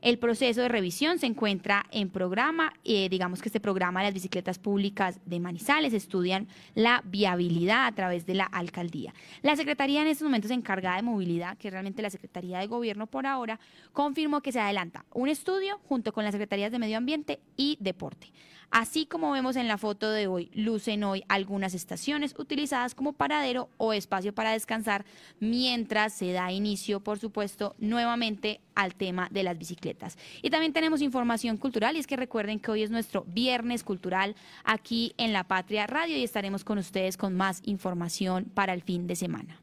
El 0.00 0.18
proceso 0.18 0.60
de 0.60 0.68
revisión 0.68 1.18
se 1.18 1.26
encuentra 1.26 1.84
en 1.90 2.08
programa, 2.08 2.72
eh, 2.84 3.08
digamos 3.08 3.42
que 3.42 3.48
este 3.48 3.58
programa 3.58 3.98
de 3.98 4.06
las 4.06 4.14
bicicletas 4.14 4.60
públicas 4.60 5.18
de 5.26 5.40
Manizales 5.40 5.92
estudian 5.92 6.46
la 6.76 7.02
viabilidad 7.04 7.86
a 7.86 7.92
través 7.92 8.24
de 8.24 8.34
la 8.34 8.44
alcaldía. 8.44 9.12
La 9.42 9.56
Secretaría 9.56 10.00
en 10.00 10.06
estos 10.06 10.24
momentos 10.24 10.52
encargada 10.52 10.96
de 10.96 11.02
movilidad, 11.02 11.58
que 11.58 11.66
es 11.66 11.72
realmente 11.72 12.00
la 12.00 12.10
Secretaría 12.10 12.60
de 12.60 12.68
Gobierno 12.68 13.08
por 13.08 13.26
ahora, 13.26 13.58
confirmó 13.92 14.40
que 14.40 14.52
se 14.52 14.60
adelanta 14.60 15.04
un 15.12 15.28
estudio 15.28 15.80
junto 15.88 16.12
con 16.12 16.22
las 16.22 16.32
Secretarías 16.32 16.70
de 16.70 16.78
Medio 16.78 16.96
Ambiente 16.96 17.40
y 17.56 17.76
Deporte. 17.80 18.28
Así 18.70 19.06
como 19.06 19.30
vemos 19.30 19.56
en 19.56 19.66
la 19.66 19.78
foto 19.78 20.10
de 20.10 20.26
hoy, 20.26 20.50
lucen 20.52 21.02
hoy 21.02 21.24
algunas 21.28 21.72
estaciones 21.72 22.34
utilizadas 22.38 22.94
como 22.94 23.14
paradero 23.14 23.70
o 23.78 23.94
espacio 23.94 24.34
para 24.34 24.52
descansar 24.52 25.06
mientras 25.40 26.12
se 26.12 26.32
da 26.32 26.52
inicio, 26.52 27.00
por 27.00 27.18
supuesto, 27.18 27.74
nuevamente 27.78 28.60
al 28.74 28.94
tema 28.94 29.28
de 29.30 29.42
las 29.42 29.56
bicicletas. 29.56 30.18
Y 30.42 30.50
también 30.50 30.74
tenemos 30.74 31.00
información 31.00 31.56
cultural 31.56 31.96
y 31.96 32.00
es 32.00 32.06
que 32.06 32.16
recuerden 32.16 32.60
que 32.60 32.70
hoy 32.70 32.82
es 32.82 32.90
nuestro 32.90 33.24
viernes 33.24 33.84
cultural 33.84 34.36
aquí 34.64 35.14
en 35.16 35.32
La 35.32 35.44
Patria 35.44 35.86
Radio 35.86 36.18
y 36.18 36.24
estaremos 36.24 36.62
con 36.62 36.76
ustedes 36.76 37.16
con 37.16 37.34
más 37.34 37.62
información 37.64 38.44
para 38.44 38.74
el 38.74 38.82
fin 38.82 39.06
de 39.06 39.16
semana. 39.16 39.56